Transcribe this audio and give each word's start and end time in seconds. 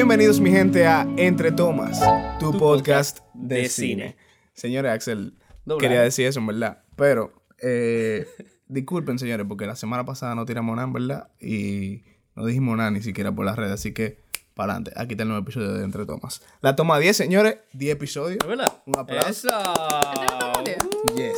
Bienvenidos 0.00 0.40
mi 0.40 0.50
gente 0.50 0.86
a 0.86 1.06
Entre 1.18 1.52
Tomas, 1.52 2.00
tu, 2.38 2.52
Tu 2.52 2.58
podcast 2.58 3.18
podcast 3.18 3.34
de, 3.34 3.56
de 3.56 3.68
cine. 3.68 3.94
cine. 4.02 4.16
Señores, 4.54 4.92
Axel, 4.92 5.34
quería 5.78 6.00
decir 6.00 6.26
eso, 6.26 6.40
en 6.40 6.46
verdad. 6.46 6.84
Pero, 6.96 7.34
eh, 7.58 8.26
disculpen, 8.66 9.18
señores, 9.18 9.44
porque 9.46 9.66
la 9.66 9.76
semana 9.76 10.06
pasada 10.06 10.34
no 10.34 10.46
tiramos 10.46 10.74
nada, 10.74 10.88
en 10.88 10.94
verdad. 10.94 11.28
Y 11.38 12.04
no 12.34 12.46
dijimos 12.46 12.78
nada 12.78 12.90
ni 12.90 13.02
siquiera 13.02 13.30
por 13.30 13.44
las 13.44 13.56
redes. 13.56 13.72
Así 13.72 13.92
que, 13.92 14.22
para 14.54 14.72
adelante. 14.72 14.92
Aquí 14.96 15.12
está 15.12 15.24
el 15.24 15.28
nuevo 15.28 15.42
episodio 15.42 15.74
de 15.74 15.84
Entre 15.84 16.06
Tomas. 16.06 16.40
La 16.62 16.74
toma 16.74 16.98
10, 16.98 17.14
señores. 17.14 17.58
10 17.74 17.92
episodios. 17.92 18.38
¿Es 18.40 18.48
verdad? 18.48 18.72
Un 18.86 18.98
aplauso. 18.98 19.28
¡Esa! 19.28 19.74
Yes. 21.14 21.36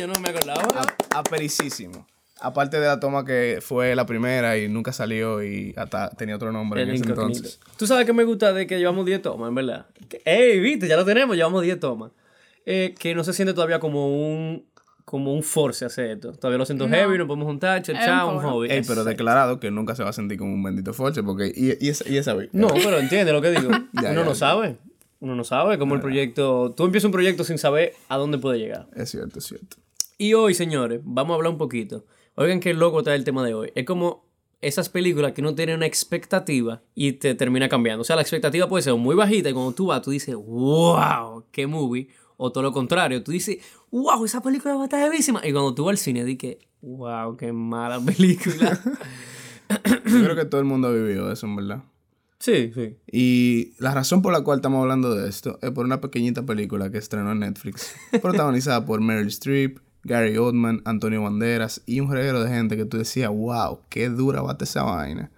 Yo 0.00 0.06
no 0.06 0.18
me 0.18 0.30
acordaba. 0.30 0.66
Apericísimo. 1.14 2.06
Aparte 2.40 2.78
de 2.80 2.86
la 2.86 2.98
toma 3.00 3.24
que 3.24 3.58
fue 3.62 3.94
la 3.94 4.06
primera 4.06 4.58
y 4.58 4.68
nunca 4.68 4.92
salió 4.92 5.42
y 5.42 5.72
hasta 5.76 6.10
tenía 6.10 6.34
otro 6.36 6.50
nombre 6.52 6.82
en 6.82 6.90
ese 6.90 7.04
entonces. 7.04 7.60
Tú 7.78 7.86
sabes 7.86 8.04
que 8.06 8.12
me 8.12 8.24
gusta 8.24 8.52
de 8.52 8.66
que 8.66 8.78
llevamos 8.78 9.06
10 9.06 9.22
tomas, 9.22 9.48
en 9.48 9.54
verdad. 9.54 9.86
Ey, 10.24 10.58
viste, 10.60 10.88
ya 10.88 10.96
lo 10.96 11.04
tenemos, 11.04 11.36
llevamos 11.36 11.62
10 11.62 11.78
tomas. 11.80 12.10
Eh, 12.66 12.94
que 12.98 13.14
no 13.14 13.22
se 13.24 13.32
siente 13.32 13.54
todavía 13.54 13.78
como 13.78 14.08
un 14.08 14.64
como 15.04 15.34
un 15.34 15.42
force 15.42 15.84
hacer 15.84 16.12
esto. 16.12 16.32
Todavía 16.32 16.58
lo 16.58 16.64
siento 16.66 16.88
No. 16.88 16.96
heavy, 16.96 17.18
nos 17.18 17.26
podemos 17.26 17.46
juntar, 17.46 17.76
un 17.78 17.84
chao, 17.84 18.30
un 18.34 18.36
foro. 18.40 18.54
hobby. 18.54 18.70
Ey, 18.70 18.82
pero 18.86 19.04
declarado 19.04 19.60
que 19.60 19.70
nunca 19.70 19.94
se 19.94 20.02
va 20.02 20.08
a 20.10 20.12
sentir 20.14 20.38
como 20.38 20.52
un 20.54 20.62
bendito 20.62 20.92
force 20.94 21.22
porque 21.22 21.52
y, 21.54 21.76
y 21.84 21.90
esa, 21.90 22.08
y 22.08 22.16
esa 22.16 22.32
vez. 22.34 22.48
No, 22.52 22.68
pero 22.68 22.98
entiende 22.98 23.30
lo 23.32 23.40
que 23.42 23.50
digo. 23.50 23.70
Ya, 23.92 24.10
Uno 24.10 24.20
ya, 24.20 24.24
no 24.24 24.32
ya. 24.32 24.34
sabe. 24.34 24.76
Uno 25.20 25.36
no 25.36 25.44
sabe 25.44 25.78
cómo 25.78 25.94
el 25.94 26.00
proyecto... 26.00 26.74
Tú 26.76 26.84
empiezas 26.84 27.06
un 27.06 27.12
proyecto 27.12 27.44
sin 27.44 27.58
saber 27.58 27.92
a 28.08 28.16
dónde 28.16 28.38
puede 28.38 28.58
llegar. 28.58 28.88
Es 28.94 29.10
cierto, 29.10 29.38
es 29.38 29.44
cierto. 29.46 29.76
Y 30.18 30.34
hoy, 30.34 30.52
señores, 30.54 31.00
vamos 31.04 31.32
a 31.32 31.36
hablar 31.36 31.52
un 31.52 31.58
poquito. 31.58 32.04
Oigan 32.36 32.60
qué 32.60 32.74
loco 32.74 32.98
está 32.98 33.14
el 33.14 33.24
tema 33.24 33.44
de 33.44 33.54
hoy. 33.54 33.72
Es 33.74 33.84
como 33.86 34.24
esas 34.60 34.88
películas 34.88 35.32
que 35.32 35.40
uno 35.40 35.54
tiene 35.54 35.74
una 35.74 35.86
expectativa 35.86 36.82
y 36.94 37.12
te 37.12 37.34
termina 37.34 37.68
cambiando. 37.68 38.02
O 38.02 38.04
sea, 38.04 38.16
la 38.16 38.22
expectativa 38.22 38.68
puede 38.68 38.82
ser 38.82 38.94
muy 38.94 39.14
bajita 39.14 39.50
y 39.50 39.52
cuando 39.52 39.72
tú 39.72 39.86
vas, 39.86 40.02
tú 40.02 40.10
dices, 40.10 40.34
wow, 40.34 41.44
qué 41.52 41.66
movie. 41.66 42.08
O 42.36 42.50
todo 42.50 42.64
lo 42.64 42.72
contrario, 42.72 43.22
tú 43.22 43.30
dices, 43.30 43.58
wow, 43.92 44.24
esa 44.24 44.42
película 44.42 44.74
va 44.74 44.82
a 44.82 44.84
estar 44.84 45.00
heavísima. 45.00 45.40
Y 45.46 45.52
cuando 45.52 45.74
tú 45.74 45.84
vas 45.84 45.92
al 45.92 45.98
cine, 45.98 46.24
dices, 46.24 46.56
wow, 46.82 47.36
qué 47.36 47.52
mala 47.52 48.00
película. 48.04 48.80
Yo 50.04 50.24
creo 50.24 50.34
que 50.36 50.44
todo 50.44 50.60
el 50.60 50.66
mundo 50.66 50.88
ha 50.88 50.92
vivido 50.92 51.30
eso, 51.30 51.46
en 51.46 51.56
verdad. 51.56 51.84
sí, 52.40 52.72
sí. 52.74 52.96
Y 53.10 53.74
la 53.78 53.94
razón 53.94 54.22
por 54.22 54.32
la 54.32 54.42
cual 54.42 54.58
estamos 54.58 54.82
hablando 54.82 55.14
de 55.14 55.28
esto 55.28 55.58
es 55.62 55.70
por 55.70 55.84
una 55.84 56.00
pequeñita 56.00 56.44
película 56.44 56.90
que 56.90 56.98
estrenó 56.98 57.32
en 57.32 57.40
Netflix, 57.40 57.94
protagonizada 58.22 58.84
por 58.84 59.00
Meryl 59.00 59.28
Streep, 59.28 59.78
Gary 60.04 60.36
Oldman, 60.36 60.82
Antonio 60.84 61.22
Banderas 61.22 61.80
y 61.86 62.00
un 62.00 62.12
reguero 62.12 62.42
de 62.44 62.50
gente 62.50 62.76
que 62.76 62.84
tú 62.84 62.98
decías, 62.98 63.30
wow, 63.30 63.80
qué 63.88 64.08
dura 64.08 64.42
bate 64.42 64.64
esa 64.64 64.82
vaina. 64.82 65.30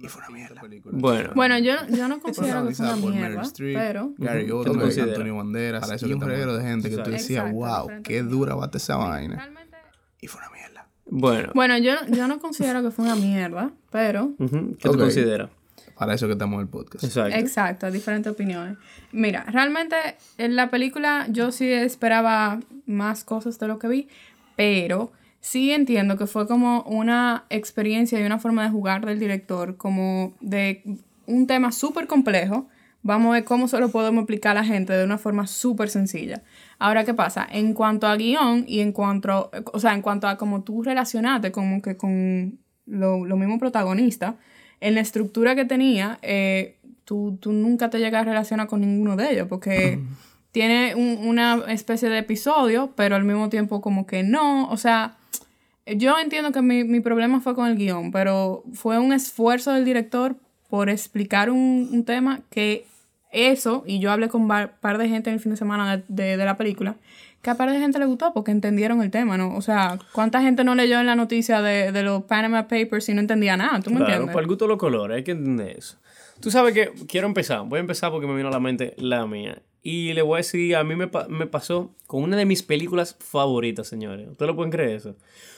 Y 0.00 0.06
fue 0.06 0.22
una 0.22 0.30
mierda. 0.30 0.62
Bueno, 0.92 1.30
Bueno, 1.34 1.58
yo, 1.58 1.74
yo 1.90 2.06
no 2.06 2.20
considero 2.20 2.66
que 2.68 2.74
fue 2.74 2.86
una 2.86 2.96
mierda, 2.96 3.42
pero... 3.56 4.12
Gary 4.16 4.50
Ujú. 4.50 4.62
¿Qué 4.62 4.70
tú 4.70 4.70
Oldman? 4.70 4.90
Antonio 5.00 5.36
Banderas 5.36 6.02
y 6.02 6.12
un 6.12 6.20
reguero 6.20 6.56
de 6.56 6.62
gente 6.62 6.88
que 6.90 6.96
tú 6.96 7.10
decías, 7.10 7.46
Exacto, 7.46 7.56
wow, 7.56 8.02
qué 8.04 8.22
dura 8.22 8.54
bate 8.54 8.78
esa 8.78 8.96
vaina. 8.96 9.36
Realmente... 9.36 9.76
Y 10.20 10.28
fue 10.28 10.40
una 10.40 10.50
mierda. 10.50 10.88
bueno. 11.06 11.50
Bueno, 11.54 11.78
yo, 11.78 11.94
yo 12.14 12.28
no 12.28 12.38
considero 12.38 12.82
que 12.82 12.90
fue 12.92 13.04
una 13.04 13.16
mierda, 13.16 13.72
pero... 13.90 14.32
Ujú, 14.38 14.76
¿Qué 14.78 14.88
Ok. 14.88 14.94
tú 14.94 14.98
consideras? 15.00 15.50
Para 15.98 16.14
eso 16.14 16.26
que 16.26 16.34
estamos 16.34 16.56
en 16.56 16.60
el 16.62 16.68
podcast. 16.68 17.02
Exacto. 17.02 17.36
Exacto, 17.36 17.90
diferentes 17.90 18.32
opiniones. 18.32 18.78
Mira, 19.10 19.44
realmente 19.48 19.96
en 20.36 20.54
la 20.54 20.70
película 20.70 21.26
yo 21.28 21.50
sí 21.50 21.70
esperaba 21.72 22.60
más 22.86 23.24
cosas 23.24 23.58
de 23.58 23.66
lo 23.66 23.80
que 23.80 23.88
vi, 23.88 24.08
pero 24.54 25.10
sí 25.40 25.72
entiendo 25.72 26.16
que 26.16 26.26
fue 26.26 26.46
como 26.46 26.82
una 26.82 27.46
experiencia 27.50 28.20
y 28.20 28.24
una 28.24 28.38
forma 28.38 28.62
de 28.62 28.70
jugar 28.70 29.04
del 29.06 29.18
director, 29.18 29.76
como 29.76 30.34
de 30.40 30.82
un 31.26 31.48
tema 31.48 31.72
súper 31.72 32.06
complejo. 32.06 32.68
Vamos 33.02 33.30
a 33.30 33.32
ver 33.32 33.44
cómo 33.44 33.66
se 33.66 33.80
lo 33.80 33.90
podemos 33.90 34.22
explicar 34.22 34.56
a 34.56 34.60
la 34.60 34.64
gente 34.64 34.92
de 34.92 35.04
una 35.04 35.18
forma 35.18 35.48
súper 35.48 35.90
sencilla. 35.90 36.42
Ahora, 36.78 37.04
¿qué 37.04 37.14
pasa? 37.14 37.46
En 37.50 37.74
cuanto 37.74 38.06
a 38.06 38.16
guion 38.16 38.64
y 38.68 38.80
en 38.80 38.92
cuanto, 38.92 39.50
o 39.72 39.80
sea, 39.80 39.94
en 39.94 40.02
cuanto 40.02 40.28
a 40.28 40.36
cómo 40.36 40.62
tú 40.62 40.82
relacionaste 40.82 41.50
como 41.50 41.82
que 41.82 41.96
con 41.96 42.58
lo, 42.86 43.24
lo 43.24 43.36
mismo 43.36 43.58
protagonista, 43.58 44.36
en 44.80 44.94
la 44.94 45.00
estructura 45.00 45.54
que 45.54 45.64
tenía, 45.64 46.18
eh, 46.22 46.76
tú, 47.04 47.36
tú 47.40 47.52
nunca 47.52 47.90
te 47.90 47.98
llegas 47.98 48.22
a 48.22 48.24
relacionar 48.24 48.66
con 48.68 48.80
ninguno 48.80 49.16
de 49.16 49.32
ellos, 49.32 49.46
porque 49.48 49.98
tiene 50.52 50.94
un- 50.94 51.18
una 51.26 51.62
especie 51.68 52.08
de 52.08 52.18
episodio, 52.18 52.92
pero 52.96 53.16
al 53.16 53.24
mismo 53.24 53.48
tiempo 53.48 53.80
como 53.80 54.06
que 54.06 54.22
no, 54.22 54.68
o 54.70 54.76
sea, 54.76 55.16
yo 55.86 56.18
entiendo 56.18 56.52
que 56.52 56.60
mi, 56.62 56.84
mi 56.84 57.00
problema 57.00 57.40
fue 57.40 57.54
con 57.54 57.66
el 57.66 57.76
guion, 57.76 58.10
pero 58.12 58.62
fue 58.74 58.98
un 58.98 59.12
esfuerzo 59.12 59.72
del 59.72 59.84
director 59.84 60.36
por 60.68 60.90
explicar 60.90 61.50
un, 61.50 61.88
un 61.92 62.04
tema 62.04 62.40
que 62.50 62.84
eso, 63.32 63.84
y 63.86 63.98
yo 63.98 64.10
hablé 64.10 64.28
con 64.28 64.42
un 64.42 64.48
par 64.80 64.98
de 64.98 65.08
gente 65.08 65.30
en 65.30 65.34
el 65.34 65.40
fin 65.40 65.50
de 65.52 65.56
semana 65.56 65.96
de, 65.98 66.04
de- 66.08 66.36
de 66.36 66.44
la 66.44 66.56
película, 66.56 66.96
que 67.42 67.50
a 67.50 67.54
par 67.56 67.70
de 67.70 67.78
gente 67.78 67.98
le 67.98 68.06
gustó 68.06 68.32
porque 68.32 68.50
entendieron 68.50 69.00
el 69.02 69.10
tema, 69.10 69.36
¿no? 69.38 69.54
O 69.56 69.62
sea, 69.62 69.98
¿cuánta 70.12 70.40
gente 70.42 70.64
no 70.64 70.74
leyó 70.74 70.98
en 71.00 71.06
la 71.06 71.14
noticia 71.14 71.62
de, 71.62 71.92
de 71.92 72.02
los 72.02 72.24
Panama 72.24 72.68
Papers 72.68 73.08
y 73.08 73.14
no 73.14 73.20
entendía 73.20 73.56
nada? 73.56 73.80
¿Tú 73.80 73.90
me 73.90 73.96
Claro, 73.96 74.12
entiendes? 74.12 74.34
para 74.34 74.42
el 74.42 74.48
gusto 74.48 74.64
de 74.64 74.68
los 74.70 74.78
colores, 74.78 75.16
hay 75.16 75.24
que 75.24 75.30
entender 75.32 75.76
eso. 75.78 75.96
Tú 76.40 76.50
sabes 76.50 76.72
que 76.74 76.90
quiero 77.08 77.26
empezar, 77.26 77.62
voy 77.66 77.78
a 77.78 77.80
empezar 77.80 78.10
porque 78.10 78.26
me 78.26 78.34
vino 78.36 78.48
a 78.48 78.52
la 78.52 78.60
mente 78.60 78.94
la 78.96 79.26
mía. 79.26 79.62
Y 79.82 80.12
le 80.12 80.22
voy 80.22 80.34
a 80.34 80.36
decir, 80.38 80.74
a 80.76 80.84
mí 80.84 80.96
me, 80.96 81.06
pa- 81.08 81.26
me 81.28 81.46
pasó 81.46 81.94
con 82.06 82.22
una 82.22 82.36
de 82.36 82.44
mis 82.44 82.62
películas 82.62 83.16
favoritas, 83.20 83.86
señores. 83.88 84.28
¿Ustedes 84.28 84.48
lo 84.48 84.56
pueden 84.56 84.70
creer 84.72 84.90
eso? 84.90 85.16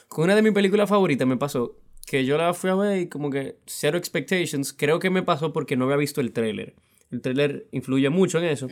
Con 0.08 0.24
una 0.24 0.34
de 0.36 0.42
mis 0.42 0.52
películas 0.52 0.88
favoritas 0.88 1.26
me 1.26 1.36
pasó 1.36 1.76
que 2.06 2.24
yo 2.24 2.36
la 2.36 2.52
fui 2.54 2.70
a 2.70 2.74
ver 2.74 2.98
y 3.00 3.06
como 3.08 3.30
que 3.30 3.56
Zero 3.66 3.96
Expectations, 3.98 4.72
creo 4.72 4.98
que 4.98 5.10
me 5.10 5.22
pasó 5.22 5.52
porque 5.52 5.76
no 5.76 5.84
había 5.86 5.96
visto 5.96 6.20
el 6.20 6.32
tráiler. 6.32 6.74
El 7.10 7.20
tráiler 7.22 7.66
influye 7.72 8.08
mucho 8.10 8.38
en 8.38 8.44
eso. 8.44 8.68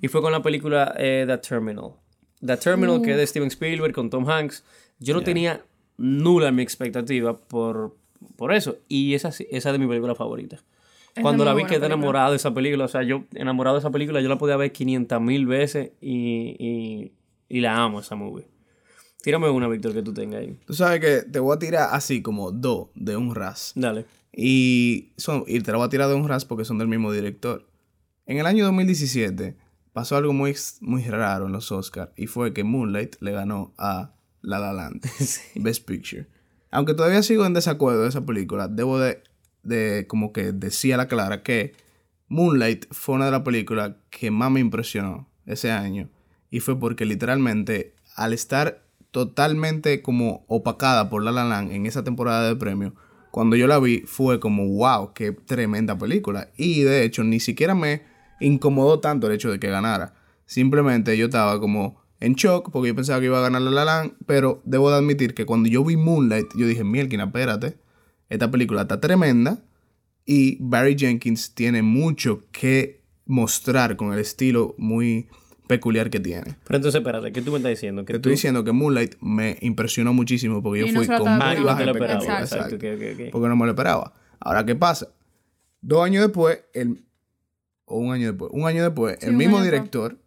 Y 0.00 0.08
fue 0.08 0.20
con 0.22 0.32
la 0.32 0.42
película 0.42 0.94
eh, 0.98 1.24
The 1.26 1.38
Terminal. 1.38 1.92
The 2.44 2.56
Terminal, 2.56 3.02
que 3.02 3.12
es 3.12 3.16
de 3.16 3.26
Steven 3.26 3.48
Spielberg 3.48 3.92
con 3.94 4.10
Tom 4.10 4.28
Hanks. 4.28 4.64
Yo 4.98 5.14
no 5.14 5.22
tenía 5.22 5.64
nula 5.96 6.52
mi 6.52 6.62
expectativa 6.62 7.38
por, 7.38 7.96
por 8.36 8.52
eso. 8.52 8.76
Y 8.88 9.14
esa, 9.14 9.32
sí- 9.32 9.46
esa 9.50 9.70
es 9.70 9.72
de 9.72 9.78
mi 9.78 9.86
película 9.86 10.14
favorita. 10.14 10.56
Es 11.14 11.22
Cuando 11.22 11.44
la 11.46 11.54
vi 11.54 11.62
quedé 11.62 11.78
película. 11.80 11.86
enamorado 11.94 12.30
de 12.32 12.36
esa 12.36 12.52
película. 12.52 12.84
O 12.84 12.88
sea, 12.88 13.02
yo 13.02 13.24
enamorado 13.34 13.76
de 13.76 13.80
esa 13.80 13.90
película, 13.90 14.20
yo 14.20 14.28
la 14.28 14.36
podía 14.38 14.56
ver 14.56 14.70
500 14.72 15.20
mil 15.20 15.46
veces 15.46 15.92
y, 16.00 16.56
y, 16.58 17.12
y 17.48 17.60
la 17.60 17.82
amo 17.82 18.00
esa 18.00 18.16
movie. 18.16 18.46
Tírame 19.22 19.48
una, 19.48 19.66
Víctor, 19.66 19.92
que 19.94 20.02
tú 20.02 20.12
tengas 20.12 20.42
ahí. 20.42 20.56
Tú 20.66 20.74
sabes 20.74 21.00
que 21.00 21.22
te 21.28 21.38
voy 21.40 21.56
a 21.56 21.58
tirar 21.58 21.88
así 21.92 22.20
como 22.22 22.52
dos 22.52 22.88
de 22.94 23.16
un 23.16 23.34
ras. 23.34 23.72
Dale. 23.74 24.04
Y, 24.32 25.12
son, 25.16 25.44
y 25.46 25.60
te 25.60 25.72
lo 25.72 25.78
voy 25.78 25.86
a 25.86 25.90
tirar 25.90 26.08
de 26.10 26.14
un 26.14 26.28
ras 26.28 26.44
porque 26.44 26.64
son 26.66 26.76
del 26.78 26.88
mismo 26.88 27.10
director. 27.10 27.66
En 28.26 28.38
el 28.38 28.44
año 28.46 28.64
2017 28.66 29.56
pasó 29.96 30.16
algo 30.16 30.34
muy, 30.34 30.54
muy 30.82 31.02
raro 31.04 31.46
en 31.46 31.52
los 31.52 31.72
Oscars 31.72 32.10
y 32.16 32.26
fue 32.26 32.52
que 32.52 32.64
Moonlight 32.64 33.16
le 33.20 33.32
ganó 33.32 33.72
a 33.78 34.12
La 34.42 34.58
La 34.58 34.74
Land, 34.74 35.00
Best 35.54 35.86
Picture. 35.86 36.26
Aunque 36.70 36.92
todavía 36.92 37.22
sigo 37.22 37.46
en 37.46 37.54
desacuerdo 37.54 38.02
de 38.02 38.10
esa 38.10 38.26
película, 38.26 38.68
debo 38.68 38.98
de, 38.98 39.22
de 39.62 40.04
como 40.06 40.34
que 40.34 40.52
decir 40.52 40.92
a 40.92 40.98
la 40.98 41.08
clara 41.08 41.42
que 41.42 41.72
Moonlight 42.28 42.84
fue 42.90 43.14
una 43.14 43.24
de 43.24 43.30
las 43.30 43.40
películas 43.40 43.92
que 44.10 44.30
más 44.30 44.50
me 44.50 44.60
impresionó 44.60 45.30
ese 45.46 45.70
año. 45.70 46.10
Y 46.50 46.60
fue 46.60 46.78
porque 46.78 47.06
literalmente 47.06 47.94
al 48.16 48.34
estar 48.34 48.84
totalmente 49.12 50.02
como 50.02 50.44
opacada 50.46 51.08
por 51.08 51.24
La 51.24 51.32
La 51.32 51.44
Land 51.44 51.72
en 51.72 51.86
esa 51.86 52.04
temporada 52.04 52.46
de 52.46 52.56
premio, 52.56 52.94
cuando 53.30 53.56
yo 53.56 53.66
la 53.66 53.78
vi 53.78 54.00
fue 54.00 54.40
como 54.40 54.68
wow, 54.68 55.14
qué 55.14 55.32
tremenda 55.32 55.96
película. 55.96 56.50
Y 56.54 56.82
de 56.82 57.02
hecho 57.02 57.24
ni 57.24 57.40
siquiera 57.40 57.74
me 57.74 58.14
incomodó 58.40 59.00
tanto 59.00 59.26
el 59.26 59.34
hecho 59.34 59.50
de 59.50 59.58
que 59.58 59.68
ganara. 59.68 60.14
Simplemente 60.46 61.16
yo 61.16 61.26
estaba 61.26 61.58
como 61.60 62.00
en 62.20 62.34
shock 62.34 62.70
porque 62.70 62.88
yo 62.88 62.94
pensaba 62.94 63.20
que 63.20 63.26
iba 63.26 63.38
a 63.38 63.42
ganar 63.42 63.62
La 63.62 63.70
La 63.70 63.84
Land, 63.84 64.12
pero 64.26 64.62
debo 64.64 64.90
de 64.90 64.96
admitir 64.96 65.34
que 65.34 65.44
cuando 65.46 65.68
yo 65.68 65.84
vi 65.84 65.96
Moonlight, 65.96 66.46
yo 66.56 66.66
dije, 66.66 66.84
Mielkin, 66.84 67.20
espérate, 67.20 67.76
esta 68.28 68.50
película 68.50 68.82
está 68.82 69.00
tremenda 69.00 69.58
y 70.24 70.58
Barry 70.60 70.96
Jenkins 70.98 71.54
tiene 71.54 71.82
mucho 71.82 72.42
que 72.52 73.02
mostrar 73.26 73.96
con 73.96 74.12
el 74.12 74.18
estilo 74.18 74.74
muy 74.78 75.28
peculiar 75.66 76.10
que 76.10 76.20
tiene. 76.20 76.56
Pero 76.64 76.76
entonces, 76.76 77.00
espérate, 77.00 77.32
¿qué 77.32 77.42
tú 77.42 77.50
me 77.50 77.58
estás 77.58 77.70
diciendo? 77.70 78.04
Que 78.04 78.14
Te 78.14 78.18
tú... 78.18 78.28
estoy 78.28 78.32
diciendo 78.32 78.64
que 78.64 78.72
Moonlight 78.72 79.16
me 79.20 79.56
impresionó 79.60 80.12
muchísimo 80.12 80.62
porque 80.62 80.80
yo 80.80 80.86
Y 80.86 80.92
fui 80.92 81.06
con 81.06 81.18
muy 81.18 81.62
baja 81.64 81.84
expectativa. 81.84 82.40
Exacto, 82.40 82.56
exacto, 82.56 82.76
ok, 82.76 82.84
ok, 82.94 83.20
ok. 83.20 83.32
Porque 83.32 83.48
no 83.48 83.56
me 83.56 83.64
lo 83.64 83.72
esperaba. 83.72 84.12
Ahora, 84.40 84.64
¿qué 84.64 84.74
pasa? 84.76 85.08
Dos 85.80 86.04
años 86.04 86.24
después, 86.24 86.60
el, 86.72 87.04
o 87.86 87.98
un 87.98 88.12
año 88.12 88.28
después, 88.28 88.50
un 88.52 88.66
año 88.66 88.82
después, 88.84 89.16
Sí, 89.20 89.26
el 89.26 89.32
mismo 89.32 89.56
después. 89.60 89.72
director 89.72 90.18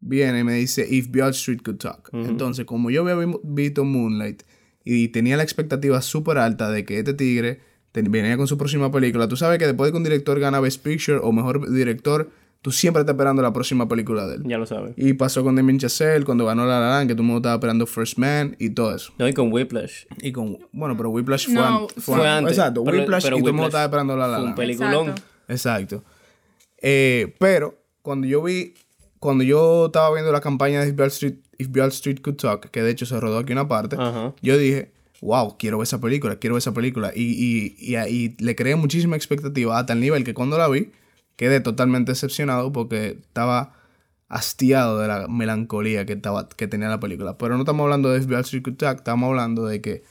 viene 0.00 0.40
y 0.40 0.44
me 0.44 0.54
dice, 0.54 0.86
If 0.88 1.10
Beale 1.10 1.30
Street 1.30 1.60
Could 1.64 1.78
Talk. 1.78 2.10
Entonces, 2.12 2.64
como 2.64 2.90
yo 2.90 3.02
había 3.02 3.14
vi- 3.24 3.38
visto 3.42 3.84
Moonlight 3.84 4.42
y 4.84 5.08
tenía 5.08 5.36
la 5.36 5.42
expectativa 5.42 6.00
súper 6.02 6.38
alta 6.38 6.70
de 6.70 6.84
que 6.84 6.98
este 6.98 7.14
tigre 7.14 7.60
venía 7.94 8.36
con 8.36 8.46
su 8.46 8.56
próxima 8.58 8.90
película, 8.90 9.28
tú 9.28 9.36
sabes 9.36 9.58
que 9.58 9.66
después 9.66 9.88
de 9.88 9.92
que 9.92 9.96
un 9.98 10.04
director 10.04 10.38
gana 10.40 10.60
Best 10.60 10.82
Picture 10.82 11.18
o 11.22 11.30
mejor 11.32 11.70
director, 11.72 12.30
tú 12.62 12.70
siempre 12.72 13.00
estás 13.02 13.14
esperando 13.14 13.42
la 13.42 13.52
próxima 13.52 13.86
película 13.88 14.26
de 14.26 14.36
él. 14.36 14.42
Ya 14.46 14.58
lo 14.58 14.66
sabes. 14.66 14.94
Y 14.96 15.12
pasó 15.14 15.42
con 15.44 15.54
Damien 15.56 15.78
Chazelle 15.78 16.24
cuando 16.24 16.46
ganó 16.46 16.64
La 16.66 16.80
La 16.80 16.90
Land, 16.90 17.08
que 17.08 17.14
todo 17.14 17.22
el 17.22 17.26
mundo 17.28 17.38
estaba 17.38 17.54
esperando 17.54 17.86
First 17.86 18.18
Man 18.18 18.56
y 18.58 18.70
todo 18.70 18.94
eso. 18.96 19.12
No, 19.18 19.28
y 19.28 19.32
con 19.34 19.52
Whiplash. 19.52 20.04
Y 20.20 20.32
con, 20.32 20.58
bueno, 20.72 20.96
pero 20.96 21.10
Whiplash 21.10 21.46
fue, 21.46 21.54
No, 21.54 21.64
an- 21.64 21.88
fue 21.88 22.16
Fue 22.16 22.28
an- 22.28 22.38
antes. 22.38 22.58
Exacto, 22.58 22.82
pero- 22.84 22.98
Whiplash 22.98 23.22
pero 23.24 23.36
y 23.36 23.40
todo 23.40 23.48
el 23.50 23.54
mundo 23.54 23.66
Whiplash 23.66 23.68
estaba 23.68 23.84
esperando 23.84 24.16
La 24.16 24.26
La 24.26 24.34
Fue 24.34 24.38
un 24.40 24.44
Land. 24.46 24.56
peliculón. 24.56 25.08
Exacto. 25.08 25.22
Exacto. 25.48 26.04
Eh, 26.82 27.34
pero 27.38 27.78
cuando 28.02 28.26
yo 28.26 28.42
vi, 28.42 28.74
cuando 29.18 29.44
yo 29.44 29.86
estaba 29.86 30.12
viendo 30.12 30.32
la 30.32 30.40
campaña 30.40 30.80
de 30.80 30.88
If 30.88 30.96
Beale 30.96 31.12
Street, 31.12 31.36
If 31.58 31.68
Beale 31.70 31.88
Street 31.88 32.20
Could 32.20 32.36
Talk, 32.36 32.70
que 32.70 32.82
de 32.82 32.90
hecho 32.90 33.06
se 33.06 33.18
rodó 33.18 33.38
aquí 33.38 33.52
una 33.52 33.68
parte, 33.68 33.96
yo 34.42 34.58
dije, 34.58 34.92
wow, 35.20 35.56
quiero 35.56 35.78
ver 35.78 35.84
esa 35.84 36.00
película, 36.00 36.36
quiero 36.36 36.54
ver 36.54 36.58
esa 36.58 36.74
película. 36.74 37.12
Y, 37.14 37.22
y, 37.22 37.76
y, 37.78 37.94
ahí 37.94 38.36
le 38.38 38.56
creé 38.56 38.76
muchísima 38.76 39.16
expectativa 39.16 39.78
a 39.78 39.86
tal 39.86 40.00
nivel 40.00 40.24
que 40.24 40.34
cuando 40.34 40.58
la 40.58 40.68
vi, 40.68 40.90
quedé 41.36 41.60
totalmente 41.60 42.12
decepcionado 42.12 42.72
porque 42.72 43.18
estaba 43.20 43.74
hastiado 44.28 44.98
de 44.98 45.08
la 45.08 45.28
melancolía 45.28 46.04
que, 46.06 46.14
estaba, 46.14 46.48
que 46.48 46.66
tenía 46.66 46.88
la 46.88 46.98
película. 46.98 47.38
Pero 47.38 47.54
no 47.54 47.60
estamos 47.60 47.84
hablando 47.84 48.10
de 48.10 48.18
If 48.18 48.30
Street 48.30 48.62
Could 48.64 48.76
Talk, 48.76 48.98
estamos 48.98 49.28
hablando 49.28 49.66
de 49.66 49.80
que 49.80 50.02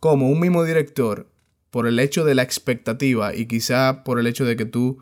como 0.00 0.28
un 0.28 0.40
mismo 0.40 0.64
director, 0.64 1.28
por 1.70 1.86
el 1.86 1.98
hecho 1.98 2.24
de 2.24 2.34
la 2.34 2.42
expectativa 2.42 3.34
y 3.34 3.46
quizá 3.46 4.02
por 4.02 4.18
el 4.18 4.26
hecho 4.26 4.44
de 4.44 4.56
que 4.56 4.64
tú 4.64 4.98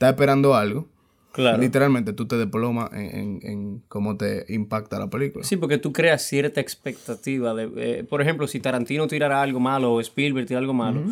estás 0.00 0.10
esperando 0.10 0.54
algo, 0.54 0.88
Claro. 1.32 1.58
literalmente 1.58 2.12
tú 2.12 2.26
te 2.26 2.36
desplomas 2.36 2.92
en, 2.92 3.14
en, 3.16 3.40
en 3.44 3.82
cómo 3.86 4.16
te 4.16 4.46
impacta 4.48 4.98
la 4.98 5.08
película. 5.08 5.44
Sí, 5.44 5.56
porque 5.56 5.78
tú 5.78 5.92
creas 5.92 6.22
cierta 6.22 6.60
expectativa. 6.60 7.54
De, 7.54 7.70
eh, 7.76 8.04
por 8.04 8.20
ejemplo, 8.20 8.48
si 8.48 8.58
Tarantino 8.58 9.06
tirara 9.06 9.40
algo 9.40 9.60
malo 9.60 9.92
o 9.92 10.00
Spielberg 10.00 10.46
tira 10.48 10.58
algo 10.58 10.74
malo. 10.74 11.02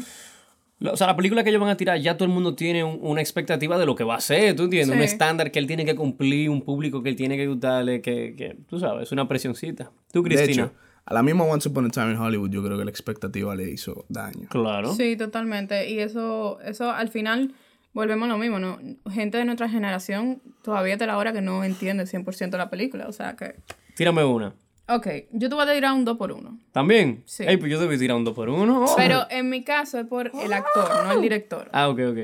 lo- 0.81 0.93
O 0.93 0.97
sea, 0.97 1.07
la 1.07 1.17
película 1.17 1.45
que 1.45 1.51
ellos 1.51 1.61
van 1.61 1.71
a 1.71 1.77
tirar, 1.77 1.99
ya 2.01 2.17
todo 2.17 2.25
el 2.27 2.33
mundo 2.35 2.55
tiene 2.57 2.83
un- 2.83 2.99
una 3.03 3.21
expectativa 3.21 3.79
de 3.79 3.87
lo 3.87 3.95
que 3.95 4.03
va 4.05 4.17
a 4.17 4.21
ser, 4.21 4.57
¿tú 4.57 4.65
entiendes? 4.65 4.97
Un 4.97 5.03
estándar 5.03 5.51
que 5.53 5.59
él 5.61 5.67
tiene 5.69 5.85
que 5.85 5.95
cumplir, 5.95 6.51
un 6.51 6.63
público 6.63 7.01
que 7.03 7.11
él 7.11 7.17
tiene 7.17 7.37
que 7.37 7.47
gustarle, 7.47 8.01
que, 8.01 8.35
que 8.37 8.57
tú 8.69 8.79
sabes, 8.81 9.05
es 9.05 9.13
una 9.13 9.29
presioncita. 9.29 9.91
Tú, 10.13 10.23
De 10.25 10.31
Cristina. 10.31 10.65
hecho, 10.65 10.73
a 11.05 11.15
la 11.15 11.23
misma 11.23 11.45
Once 11.45 11.69
Upon 11.69 11.87
a 11.87 11.91
Time 11.91 12.11
in 12.13 12.17
Hollywood, 12.19 12.51
yo 12.51 12.63
creo 12.65 12.77
que 12.77 12.85
la 12.85 12.91
expectativa 12.91 13.55
le 13.55 13.71
hizo 13.71 14.05
daño. 14.09 14.49
claro. 14.51 14.95
Sí, 14.95 15.17
totalmente. 15.17 15.89
Y 15.91 16.01
eso, 16.01 16.61
eso 16.61 16.91
al 16.91 17.09
final, 17.09 17.53
volvemos 17.99 18.27
a 18.27 18.33
lo 18.33 18.39
mismo, 18.39 18.61
¿no? 18.61 18.79
Gente 19.11 19.39
de 19.39 19.45
nuestra 19.45 19.69
generación 19.69 20.41
todavía 20.63 20.97
te 20.97 21.05
la 21.05 21.17
hora 21.17 21.33
que 21.33 21.41
no 21.41 21.65
entiende 21.65 22.05
100% 22.05 22.57
la 22.57 22.71
película. 22.71 23.09
O 23.09 23.13
sea 23.13 23.35
que... 23.35 23.57
Tírame 23.97 24.23
una. 24.23 24.55
Ok, 24.89 25.09
yo 25.33 25.49
te 25.49 25.55
voy 25.57 25.69
a 25.69 25.75
tirar 25.75 25.93
un 25.93 26.05
2 26.05 26.17
por 26.17 26.31
1 26.31 26.61
¿También? 26.71 27.25
Sí. 27.27 27.43
Ey, 27.45 27.57
pues 27.57 27.73
yo 27.73 27.81
debí 27.81 27.99
tirar 27.99 28.17
un 28.17 28.25
2 28.25 28.35
por 28.35 28.49
1 28.49 28.87
Pero 28.97 29.27
en 29.31 29.51
mi 29.51 29.65
caso 29.65 29.99
es 29.99 30.07
por 30.07 30.31
el 30.33 30.53
actor, 30.53 31.05
no 31.05 31.13
el 31.13 31.21
director. 31.21 31.69
Ah, 31.73 31.89
ok, 31.89 32.01
ok. 32.11 32.19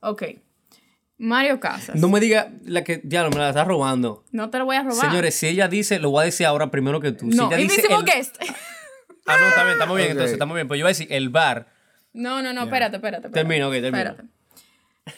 Ok. 0.00 0.22
Mario 1.16 1.60
Casas. 1.60 1.96
No 1.96 2.10
me 2.10 2.20
diga 2.20 2.52
la 2.66 2.84
que, 2.84 3.00
ya, 3.02 3.26
me 3.30 3.36
la 3.36 3.48
estás 3.48 3.66
robando. 3.66 4.22
No 4.32 4.50
te 4.50 4.58
lo 4.58 4.66
voy 4.66 4.76
a 4.76 4.82
robar. 4.82 5.00
Señores, 5.00 5.34
si 5.34 5.46
ella 5.48 5.66
dice, 5.66 5.98
lo 5.98 6.10
voy 6.10 6.22
a 6.22 6.24
decir 6.26 6.44
ahora 6.44 6.70
primero 6.70 7.00
que 7.00 7.12
tú. 7.12 7.32
Si 7.32 7.38
no, 7.38 7.46
ella 7.46 7.56
dice 7.56 7.82
el- 7.88 8.04
Guest. 8.04 8.36
Ah, 9.24 9.38
no, 9.40 9.48
está 9.48 9.62
bien, 9.64 9.72
estamos 9.72 9.96
bien, 9.96 10.10
entonces 10.10 10.34
estamos 10.34 10.54
bien. 10.54 10.68
Pues 10.68 10.76
yo 10.76 10.82
iba 10.82 10.88
a 10.88 10.90
decir 10.90 11.08
el 11.10 11.30
bar. 11.30 11.68
No, 12.12 12.42
no, 12.42 12.52
no, 12.52 12.64
espérate, 12.64 12.96
espérate. 12.96 13.26
espérate. 13.28 13.48
Termina, 13.48 13.66
ok, 13.66 13.72
termina. 13.72 13.98
Espérate. 13.98 14.35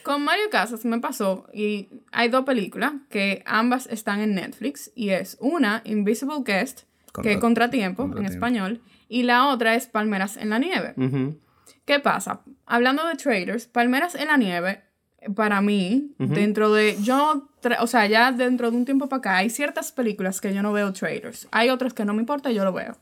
Con 0.03 0.23
Mario 0.23 0.45
Casas 0.51 0.85
me 0.85 0.99
pasó 0.99 1.47
y 1.53 1.89
hay 2.11 2.29
dos 2.29 2.45
películas 2.45 2.93
que 3.09 3.41
ambas 3.45 3.87
están 3.87 4.19
en 4.21 4.35
Netflix 4.35 4.91
y 4.95 5.09
es 5.09 5.37
una 5.39 5.81
Invisible 5.83 6.35
Guest, 6.45 6.81
que 7.23 7.31
es 7.33 7.37
Contra- 7.37 7.39
Contratiempo, 7.39 8.03
en 8.17 8.25
español, 8.25 8.81
y 9.07 9.23
la 9.23 9.47
otra 9.47 9.75
es 9.75 9.87
Palmeras 9.87 10.37
en 10.37 10.51
la 10.51 10.59
Nieve. 10.59 10.93
¿Qué 11.85 11.99
pasa? 11.99 12.41
Hablando 12.67 13.05
de 13.07 13.15
trailers, 13.15 13.65
Palmeras 13.65 14.13
en 14.13 14.27
la 14.27 14.37
Nieve, 14.37 14.83
para 15.35 15.59
mí, 15.61 16.13
dentro 16.19 16.71
de. 16.71 16.95
Yo, 17.01 17.49
o 17.79 17.87
sea, 17.87 18.05
ya 18.05 18.31
dentro 18.31 18.69
de 18.69 18.77
un 18.77 18.85
tiempo 18.85 19.09
para 19.09 19.17
acá, 19.17 19.37
hay 19.37 19.49
ciertas 19.49 19.91
películas 19.91 20.39
que 20.39 20.53
yo 20.53 20.61
no 20.61 20.71
veo 20.71 20.93
trailers. 20.93 21.47
Hay 21.51 21.69
otras 21.69 21.93
que 21.95 22.05
no 22.05 22.13
me 22.13 22.21
importa, 22.21 22.51
yo 22.51 22.63
lo 22.63 22.71
veo. 22.73 22.95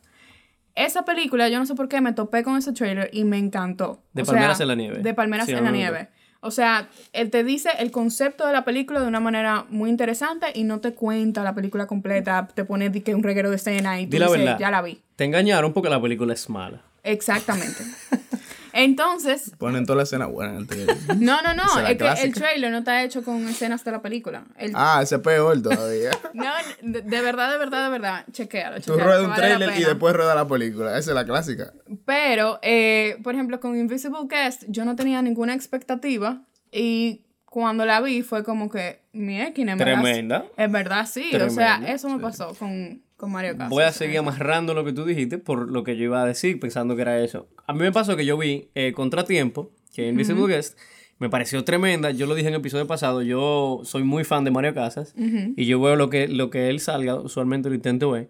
Esa 0.73 1.03
película, 1.05 1.49
yo 1.49 1.59
no 1.59 1.65
sé 1.65 1.75
por 1.75 1.89
qué, 1.89 1.99
me 2.01 2.13
topé 2.13 2.43
con 2.43 2.55
ese 2.55 2.71
trailer 2.71 3.09
y 3.11 3.23
me 3.25 3.37
encantó. 3.37 4.03
De 4.13 4.21
O 4.21 4.25
sea, 4.25 4.35
Palmeras 4.35 4.59
en 4.61 4.67
la 4.69 4.75
Nieve. 4.75 4.99
De 4.99 5.13
Palmeras 5.13 5.47
Sí, 5.47 5.51
en 5.53 5.63
la 5.63 5.71
Nieve. 5.71 6.09
O 6.39 6.51
sea, 6.51 6.89
él 7.13 7.29
te 7.29 7.43
dice 7.43 7.69
el 7.79 7.91
concepto 7.91 8.45
de 8.45 8.53
la 8.53 8.63
película 8.63 9.01
de 9.01 9.07
una 9.07 9.19
manera 9.19 9.65
muy 9.69 9.89
interesante 9.89 10.47
y 10.53 10.63
no 10.63 10.79
te 10.79 10.93
cuenta 10.93 11.43
la 11.43 11.55
película 11.55 11.87
completa, 11.87 12.47
te 12.53 12.63
pone 12.63 12.91
que 12.91 13.15
un 13.15 13.23
reguero 13.23 13.49
de 13.49 13.55
escena 13.55 13.99
y 13.99 14.07
tú 14.07 14.17
la 14.17 14.57
ya 14.57 14.71
la 14.71 14.81
vi. 14.81 15.01
Te 15.15 15.25
engañaron 15.25 15.73
porque 15.73 15.89
la 15.89 16.01
película 16.01 16.33
es 16.33 16.49
mala. 16.49 16.81
Exactamente. 17.03 17.83
Entonces, 18.79 19.51
Ponen 19.57 19.85
toda 19.87 19.97
la 19.97 20.03
escena 20.03 20.27
buena 20.27 20.51
en 20.53 20.57
el 20.59 20.67
trailer. 20.67 20.95
no, 21.17 21.41
no, 21.41 21.55
no, 21.55 21.63
es 21.79 21.97
que 21.97 22.07
el 22.23 22.33
trailer 22.33 22.71
no 22.71 22.77
está 22.77 23.03
hecho 23.03 23.23
con 23.23 23.47
escenas 23.47 23.83
de 23.83 23.91
la 23.91 24.01
película. 24.03 24.45
El- 24.55 24.73
Ah, 24.75 24.99
ese 25.01 25.15
es 25.15 25.21
peor 25.21 25.59
todavía. 25.61 26.11
No, 26.33 26.51
de, 26.83 27.01
de 27.01 27.21
verdad, 27.21 27.51
de 27.51 27.57
verdad, 27.57 27.85
de 27.85 27.89
verdad, 27.89 28.25
chequealo. 28.31 28.79
Tú 28.81 28.93
ruedas 28.97 29.23
un 29.23 29.29
vale 29.31 29.41
trailer 29.55 29.79
y 29.79 29.83
después 29.83 30.15
ruedas 30.15 30.35
la 30.35 30.47
película. 30.47 30.91
Esa 30.97 31.09
es 31.11 31.15
la 31.15 31.25
clásica. 31.25 31.73
Pero, 32.05 32.59
eh, 32.61 33.17
por 33.23 33.33
ejemplo, 33.33 33.59
con 33.59 33.75
Invisible 33.77 34.19
Guest, 34.29 34.65
yo 34.67 34.85
no 34.85 34.95
tenía 34.95 35.21
ninguna 35.23 35.55
expectativa 35.55 36.43
y 36.71 37.23
cuando 37.45 37.85
la 37.85 37.99
vi 38.01 38.21
fue 38.21 38.43
como 38.43 38.69
que, 38.69 39.01
mi. 39.13 39.39
Tremenda. 39.53 40.45
Es 40.55 40.71
verdad, 40.71 41.07
sí. 41.11 41.31
O 41.35 41.49
sea, 41.49 41.81
eso 41.87 42.09
me 42.09 42.19
pasó 42.19 42.53
con, 42.53 43.01
con 43.17 43.31
Mario 43.31 43.57
Casas. 43.57 43.69
Voy 43.69 43.83
a 43.83 43.91
seguir 43.91 44.19
amarrando 44.19 44.73
lo 44.73 44.85
que 44.85 44.93
tú 44.93 45.03
dijiste 45.03 45.37
por 45.37 45.69
lo 45.69 45.83
que 45.83 45.97
yo 45.97 46.05
iba 46.05 46.21
a 46.21 46.25
decir, 46.25 46.59
pensando 46.59 46.95
que 46.95 47.01
era 47.01 47.19
eso. 47.19 47.49
A 47.65 47.73
mí 47.73 47.79
me 47.79 47.91
pasó 47.91 48.15
que 48.15 48.25
yo 48.25 48.37
vi 48.37 48.69
eh, 48.75 48.93
Contratiempo, 48.93 49.71
que 49.93 50.05
es 50.05 50.11
Invisible 50.11 50.47
Guest, 50.47 50.77
me 51.19 51.29
pareció 51.29 51.63
tremenda. 51.63 52.11
Yo 52.11 52.27
lo 52.27 52.35
dije 52.35 52.47
en 52.47 52.53
el 52.53 52.59
episodio 52.59 52.87
pasado, 52.87 53.23
yo 53.23 53.81
soy 53.83 54.03
muy 54.03 54.23
fan 54.23 54.43
de 54.43 54.51
Mario 54.51 54.73
Casas 54.73 55.15
y 55.17 55.65
yo 55.65 55.81
veo 55.81 55.95
lo 55.95 56.09
que, 56.09 56.27
lo 56.27 56.49
que 56.49 56.69
él 56.69 56.79
salga, 56.79 57.15
usualmente 57.15 57.69
lo 57.69 57.75
intento 57.75 58.11
ver. 58.11 58.29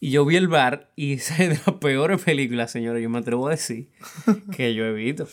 Y 0.00 0.10
yo 0.10 0.24
vi 0.26 0.36
el 0.36 0.48
bar 0.48 0.90
y 0.96 1.14
esa 1.14 1.34
es 1.42 1.50
de 1.50 1.60
las 1.66 1.76
peores 1.80 2.20
películas, 2.22 2.70
señores, 2.70 3.02
yo 3.02 3.08
me 3.08 3.18
atrevo 3.18 3.46
a 3.48 3.52
decir, 3.52 3.88
que 4.54 4.74
yo 4.74 4.84
he 4.84 4.92
visto. 4.92 5.28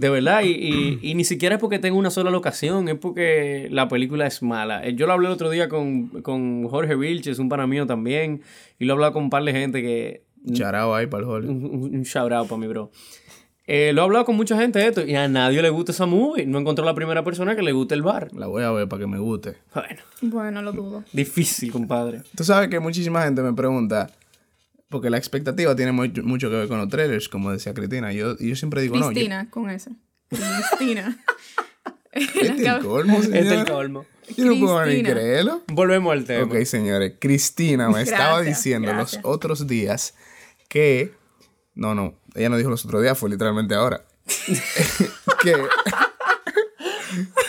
De 0.00 0.08
verdad, 0.08 0.42
y, 0.42 0.48
y- 0.50 0.98
y 1.02 1.14
ni 1.14 1.24
siquiera 1.24 1.56
es 1.56 1.60
porque 1.60 1.78
tengo 1.78 1.98
una 1.98 2.10
sola 2.10 2.30
locación, 2.30 2.88
es 2.88 2.96
porque 2.96 3.68
la 3.70 3.86
película 3.88 4.26
es 4.26 4.42
mala. 4.42 4.84
Eh, 4.86 4.94
Yo 4.94 5.06
lo 5.06 5.12
hablé 5.12 5.26
el 5.26 5.32
otro 5.32 5.50
día 5.50 5.68
con, 5.68 6.08
con 6.22 6.66
Jorge 6.68 6.96
Vilches, 6.96 7.38
un 7.38 7.48
pana 7.48 7.66
mío 7.66 7.86
también, 7.86 8.40
y 8.78 8.84
lo 8.86 8.92
he 8.92 8.94
hablado 8.94 9.12
con 9.12 9.24
un 9.24 9.30
par 9.30 9.44
de 9.44 9.52
gente 9.52 9.82
que... 9.82 10.24
Charao 10.52 10.94
ahí 10.94 11.06
para 11.06 11.24
el 11.24 11.28
Hollywood. 11.28 11.50
Un, 11.54 11.64
un- 11.66 11.94
un 11.96 12.02
shout 12.02 12.32
out 12.32 12.48
para 12.48 12.58
mi 12.58 12.66
bro. 12.66 12.90
Eh, 13.66 13.92
lo 13.92 14.00
he 14.00 14.04
hablado 14.04 14.24
con 14.24 14.36
mucha 14.36 14.56
gente 14.58 14.78
de 14.80 14.86
esto, 14.88 15.06
y 15.06 15.14
a 15.14 15.28
nadie 15.28 15.60
le 15.62 15.70
gusta 15.70 15.92
esa 15.92 16.06
movie. 16.06 16.44
No 16.46 16.58
encontró 16.58 16.84
la 16.84 16.94
primera 16.94 17.22
persona 17.22 17.54
que 17.54 17.62
le 17.62 17.70
guste 17.72 17.94
el 17.94 18.02
bar. 18.02 18.28
La 18.34 18.46
voy 18.46 18.62
a 18.64 18.70
ver 18.72 18.88
para 18.88 19.00
que 19.02 19.06
me 19.06 19.18
guste. 19.18 19.56
Bueno, 19.74 20.00
Bueno, 20.22 20.62
lo 20.62 20.72
dudo. 20.72 21.04
difícil, 21.12 21.70
compadre. 21.70 22.22
Tú 22.34 22.42
sabes 22.42 22.68
que 22.68 22.80
muchísima 22.80 23.22
gente 23.22 23.42
me 23.42 23.52
pregunta, 23.52 24.10
porque 24.90 25.08
la 25.08 25.16
expectativa 25.16 25.74
tiene 25.74 25.92
mucho, 25.92 26.22
mucho 26.22 26.50
que 26.50 26.56
ver 26.56 26.68
con 26.68 26.78
los 26.78 26.88
trailers, 26.88 27.28
como 27.28 27.50
decía 27.52 27.72
Cristina. 27.72 28.12
Yo, 28.12 28.34
y 28.38 28.50
yo 28.50 28.56
siempre 28.56 28.82
digo, 28.82 28.96
no. 28.96 29.02
yo- 29.02 29.08
Cristina, 29.12 29.48
con 29.48 29.70
ese. 29.70 29.92
Cristina. 30.28 31.18
Este 32.12 32.40
es 32.46 32.60
el 32.60 32.78
colmo, 32.80 33.18
Este 33.20 33.38
es 33.38 33.46
el 33.46 33.48
señor. 33.50 33.70
colmo. 33.70 34.06
Yo 34.36 34.44
no 34.46 34.58
puedo 34.60 34.84
ni 34.86 35.02
creerlo. 35.02 35.62
Volvemos 35.68 36.12
al 36.12 36.24
tema. 36.24 36.44
Ok, 36.44 36.64
señores. 36.64 37.14
Cristina 37.20 37.88
me 37.88 38.02
estaba 38.02 38.42
diciendo 38.42 38.88
gracias. 38.88 39.22
los 39.22 39.32
otros 39.34 39.66
días 39.66 40.14
que... 40.68 41.12
No, 41.74 41.94
no. 41.94 42.14
Ella 42.34 42.48
no 42.48 42.56
dijo 42.56 42.70
los 42.70 42.84
otros 42.84 43.02
días, 43.02 43.16
fue 43.18 43.30
literalmente 43.30 43.74
ahora. 43.74 44.04
que... 45.42 45.56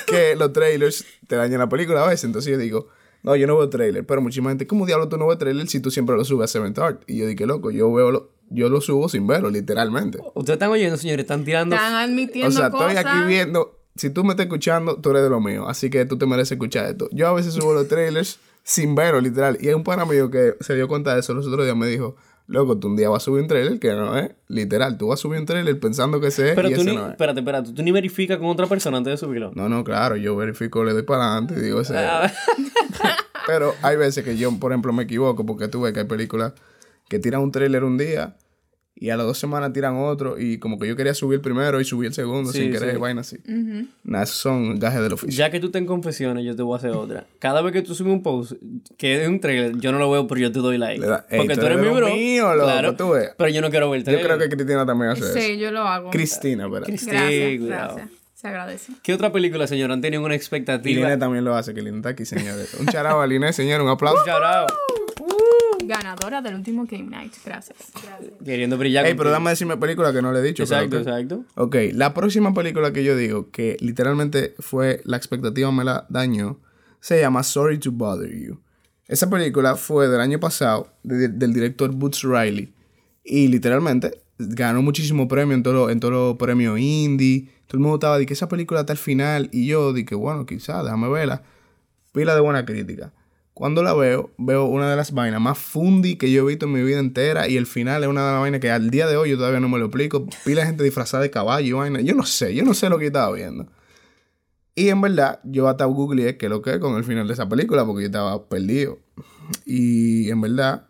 que 0.08 0.36
los 0.36 0.54
trailers 0.54 1.06
te 1.28 1.36
dañan 1.36 1.60
la 1.60 1.70
película 1.70 2.04
a 2.04 2.08
veces. 2.08 2.24
Entonces 2.26 2.52
yo 2.52 2.58
digo... 2.58 2.88
No, 3.24 3.36
yo 3.36 3.48
no 3.48 3.58
veo 3.58 3.70
trailer. 3.70 4.06
Pero 4.06 4.22
muchísima 4.22 4.50
gente... 4.50 4.68
¿Cómo 4.68 4.86
diablo 4.86 5.10
tú 5.10 5.18
no 5.18 5.28
ves 5.28 5.38
trailer 5.38 5.68
si 5.68 5.80
tú 5.80 5.92
siempre 5.92 6.16
lo 6.16 6.26
subes 6.26 6.46
a 6.46 6.48
Seventh 6.48 6.80
Art? 6.80 7.04
Y 7.08 7.18
yo 7.18 7.28
dije, 7.28 7.46
loco, 7.46 7.72
yo 7.72 7.92
veo 7.94 8.12
lo, 8.12 8.30
yo 8.50 8.70
lo 8.70 8.82
subo 8.82 9.10
sin 9.10 9.28
verlo, 9.28 9.50
literalmente. 9.50 10.20
Ustedes 10.34 10.56
están 10.56 10.72
oyendo, 10.72 10.98
señores, 10.98 11.24
están 11.24 11.44
tirando... 11.46 11.76
Están 11.76 11.94
admitiendo 11.94 12.50
O 12.50 12.52
sea, 12.52 12.70
cosas. 12.72 12.96
estoy 12.96 13.06
aquí 13.06 13.28
viendo. 13.28 13.78
Si 13.96 14.10
tú 14.10 14.24
me 14.24 14.32
estás 14.32 14.46
escuchando, 14.46 14.96
tú 14.98 15.12
eres 15.12 15.24
de 15.24 15.30
lo 15.30 15.40
mío. 15.40 15.68
Así 15.68 15.90
que 15.90 16.06
tú 16.06 16.18
te 16.18 16.26
mereces 16.26 16.54
escuchar 16.54 16.86
esto. 16.88 17.10
Yo 17.12 17.28
a 17.28 17.34
veces 17.34 17.54
subo 17.54 17.74
los 17.74 17.88
trailers 17.88 18.40
sin 18.64 18.96
verlo, 18.96 19.22
literal. 19.22 19.58
Y 19.60 19.68
hay 19.68 19.74
un 19.74 19.84
pana 19.84 20.06
mío 20.06 20.32
que 20.32 20.56
se 20.60 20.76
dio 20.76 20.88
cuenta 20.88 21.14
de 21.14 21.20
eso 21.20 21.34
los 21.34 21.46
otros 21.46 21.66
días. 21.66 21.76
Me 21.76 21.88
dijo, 21.88 22.16
loco, 22.48 22.78
tú 22.78 22.88
un 22.88 22.96
día 22.96 23.10
vas 23.10 23.24
a 23.24 23.26
subir 23.26 23.42
un 23.44 23.48
trailer 23.48 23.80
que 23.80 23.92
no 23.94 24.18
es 24.18 24.32
literal. 24.48 24.98
Tú 24.98 25.08
vas 25.08 25.20
a 25.20 25.22
subir 25.22 25.40
un 25.40 25.46
trailer 25.46 25.80
pensando 25.80 26.20
que 26.20 26.28
ese 26.28 26.50
es 26.50 26.56
Pero 26.56 26.70
y 26.70 26.74
tú 26.74 26.82
ese 26.82 26.90
ni... 26.90 26.96
no 26.96 27.06
es. 27.06 27.12
Espérate, 27.12 27.40
espérate. 27.40 27.72
Tú 27.74 27.84
ni 27.84 27.92
verificas 27.92 28.38
con 28.38 28.48
otra 28.48 28.68
persona 28.68 28.98
antes 28.98 29.12
de 29.12 29.18
subirlo. 29.18 29.52
No, 29.56 29.70
no, 29.70 29.84
claro. 29.84 30.16
Yo 30.16 30.36
verifico, 30.36 30.84
le 30.84 30.94
doy 30.94 31.04
para 31.04 31.32
adelante 31.32 31.56
y 31.58 31.62
digo 31.62 31.82
ese. 31.82 31.94
es. 31.94 32.00
Ah, 32.10 32.32
Pero 33.48 33.74
hay 33.82 33.98
veces 33.98 34.24
que 34.24 34.38
yo, 34.38 34.52
por 34.60 34.72
ejemplo, 34.72 34.94
me 34.94 35.04
equivoco 35.04 35.46
porque 35.46 35.68
tú 35.68 35.82
ves 35.82 35.94
que 35.94 36.02
hay 36.02 36.06
películas 36.06 36.54
que 37.10 37.20
tiran 37.20 37.42
un 37.42 37.52
trailer 37.52 37.84
un 37.84 37.98
día 37.98 38.36
y 39.02 39.10
a 39.10 39.18
las 39.18 39.26
dos 39.26 39.38
semanas 39.40 39.74
tiran 39.74 39.96
otro 39.98 40.40
y 40.40 40.60
como 40.60 40.78
que 40.80 40.88
yo 40.88 40.96
quería 40.96 41.14
subir 41.16 41.38
el 41.38 41.42
primero 41.42 41.82
y 41.82 41.84
subí 41.86 42.06
el 42.06 42.14
segundo 42.14 42.52
Sí, 42.52 42.60
sin 42.60 42.72
querer, 42.72 42.92
sí. 42.94 42.98
vaina 42.98 43.22
así. 43.22 43.38
Nada, 44.04 44.24
esos 44.24 44.38
son 44.38 44.78
gajes 44.80 45.02
del 45.02 45.12
oficio. 45.14 45.36
Ya 45.38 45.50
que 45.50 45.60
tú 45.60 45.66
estás 45.66 45.82
en 45.82 45.88
confesiones, 45.88 46.46
yo 46.46 46.56
te 46.56 46.62
voy 46.62 46.76
a 46.76 46.78
hacer 46.78 46.92
otra. 46.92 47.26
Cada 47.40 47.62
vez 47.64 47.74
que 47.74 47.82
tú 47.82 47.96
subes 47.96 48.14
un 48.14 48.22
post 48.24 48.54
que 48.98 49.24
es 49.24 49.28
un 49.28 49.40
trailer, 49.40 49.76
yo 49.80 49.92
no 49.92 49.98
lo 50.00 50.10
veo, 50.12 50.28
pero 50.28 50.40
yo 50.40 50.52
te 50.52 50.60
doy 50.60 50.78
like. 50.78 51.04
Da- 51.06 51.26
Porque 51.36 51.56
tú 51.56 51.66
eres 51.66 51.80
eres 51.80 51.92
mi 51.92 51.98
bro. 51.98 52.08
mío, 52.14 52.54
loco, 52.54 52.66
claro, 52.68 52.96
tú 52.96 53.10
ves. 53.10 53.32
Pero 53.38 53.50
yo 53.50 53.62
no 53.62 53.70
quiero 53.72 53.90
ver 53.90 53.98
el 53.98 54.04
Yo 54.06 54.12
trailer. 54.12 54.26
creo 54.28 54.38
que 54.50 54.56
Cristina 54.56 54.86
también 54.86 55.12
hace 55.12 55.22
eso. 55.24 55.34
Sí, 55.34 55.58
yo 55.58 55.72
lo 55.72 55.82
hago. 55.82 56.12
Cristina, 56.12 56.68
¿verdad? 56.68 56.88
Cris- 56.88 57.08
Gracias, 57.08 57.30
Sí, 57.52 57.58
cuidado. 57.60 57.96
gracias. 57.96 58.18
Se 58.36 58.48
agradece. 58.48 58.94
¿Qué 59.02 59.14
otra 59.16 59.32
película, 59.32 59.66
señor? 59.68 59.92
Han 59.92 60.02
tenido 60.02 60.24
una 60.24 60.36
Y 60.36 60.38
expectativa. 60.38 61.02
Linet 61.04 61.20
también 61.20 61.44
lo 61.44 61.56
hace, 61.56 61.74
que 61.74 61.82
Linet 61.82 61.98
está 61.98 62.10
aquí, 62.10 62.26
señores. 62.26 62.74
Un 62.80 62.86
charao 62.88 63.20
a 63.22 63.26
Linet, 63.28 63.54
señor, 63.54 63.82
un 63.82 63.90
aplauso. 63.90 64.24
Shout 64.26 64.44
out. 64.44 65.01
Ganadora 65.84 66.42
del 66.42 66.56
último 66.56 66.86
Game 66.86 67.10
Night. 67.10 67.34
Gracias. 67.46 67.78
Queriendo 68.44 68.78
brillar. 68.78 69.06
Ey, 69.06 69.14
pero 69.16 69.30
dame 69.32 69.50
decirme 69.52 69.78
película 69.78 70.12
que 70.14 70.22
no 70.22 70.32
le 70.32 70.40
he 70.40 70.44
dicho. 70.44 70.64
Exacto, 70.64 70.98
exacto. 71.00 71.46
Ok, 71.56 71.76
la 71.94 72.14
próxima 72.14 72.54
película 72.54 72.92
que 72.94 73.04
yo 73.04 73.16
digo 73.16 73.50
que 73.52 73.78
literalmente 73.80 74.56
fue 74.60 75.02
la 75.06 75.18
expectativa 75.18 75.72
me 75.72 75.84
la 75.84 76.06
dañó 76.10 76.60
se 77.00 77.20
llama 77.20 77.44
Sorry 77.44 77.80
to 77.80 77.92
Bother 77.92 78.32
You. 78.32 78.60
Esa 79.08 79.30
película 79.30 79.76
fue 79.76 80.08
del 80.08 80.22
año 80.22 80.40
pasado 80.40 80.88
de- 81.04 81.28
del 81.28 81.54
director 81.54 81.92
Boots 81.92 82.22
Riley 82.24 82.74
y 83.24 83.48
literalmente 83.48 84.22
ganó 84.38 84.82
muchísimo 84.82 85.28
premio 85.28 85.56
en 85.56 85.64
todos 85.64 85.76
los 85.76 85.92
en 85.92 86.00
todos 86.00 86.14
los 86.14 86.38
premios 86.38 86.80
indie. 86.80 87.50
Todo 87.68 87.78
el 87.78 87.80
mundo 87.82 87.96
estaba 87.96 88.18
de 88.20 88.26
que 88.26 88.34
esa 88.34 88.48
película 88.50 88.82
está 88.82 88.94
al 88.94 88.98
final 89.00 89.50
y 89.52 89.66
yo 89.68 89.94
dije, 89.94 90.14
bueno, 90.16 90.46
quizás, 90.46 90.84
déjame 90.84 91.10
verla. 91.10 91.42
Pila 92.14 92.36
de 92.36 92.42
buena 92.42 92.66
crítica. 92.66 93.14
Cuando 93.54 93.84
la 93.84 93.94
veo, 93.94 94.32
veo 94.38 94.66
una 94.66 94.90
de 94.90 94.96
las 94.96 95.12
vainas 95.12 95.42
más 95.42 95.58
fundy 95.58 96.16
que 96.16 96.32
yo 96.32 96.44
he 96.44 96.48
visto 96.48 96.66
en 96.66 96.72
mi 96.74 96.82
vida 96.84 97.00
entera. 97.00 97.48
Y 97.48 97.58
el 97.58 97.66
final 97.68 98.02
es 98.04 98.10
una 98.10 98.26
de 98.26 98.32
las 98.32 98.42
vainas 98.42 98.62
que 98.62 98.72
al 98.72 98.90
día 98.90 99.08
de 99.08 99.18
hoy 99.18 99.30
yo 99.32 99.38
todavía 99.38 99.60
no 99.60 99.70
me 99.70 99.78
lo 99.78 99.86
explico. 99.86 100.26
Pila 100.46 100.62
de 100.62 100.68
gente 100.68 100.84
disfrazada 100.84 101.22
de 101.24 101.32
caballo 101.32 101.68
y 101.68 101.72
vaina. 101.74 102.02
Yo 102.02 102.16
no 102.16 102.24
sé, 102.24 102.56
yo 102.56 102.64
no 102.64 102.74
sé 102.74 102.90
lo 102.90 102.98
que 102.98 103.06
yo 103.06 103.08
estaba 103.08 103.36
viendo. 103.36 103.68
Y 104.74 104.88
en 104.88 105.02
verdad, 105.02 105.42
yo 105.44 105.68
hasta 105.68 105.84
googleé 105.86 106.38
qué 106.38 106.48
lo 106.48 106.62
que 106.62 106.72
es 106.72 106.80
con 106.80 106.96
el 106.96 107.04
final 107.04 107.28
de 107.28 107.34
esa 107.34 107.48
película 107.50 107.86
porque 107.86 108.04
yo 108.04 108.08
estaba 108.08 108.48
perdido. 108.48 109.00
Y 109.66 110.30
en 110.30 110.40
verdad, 110.40 110.88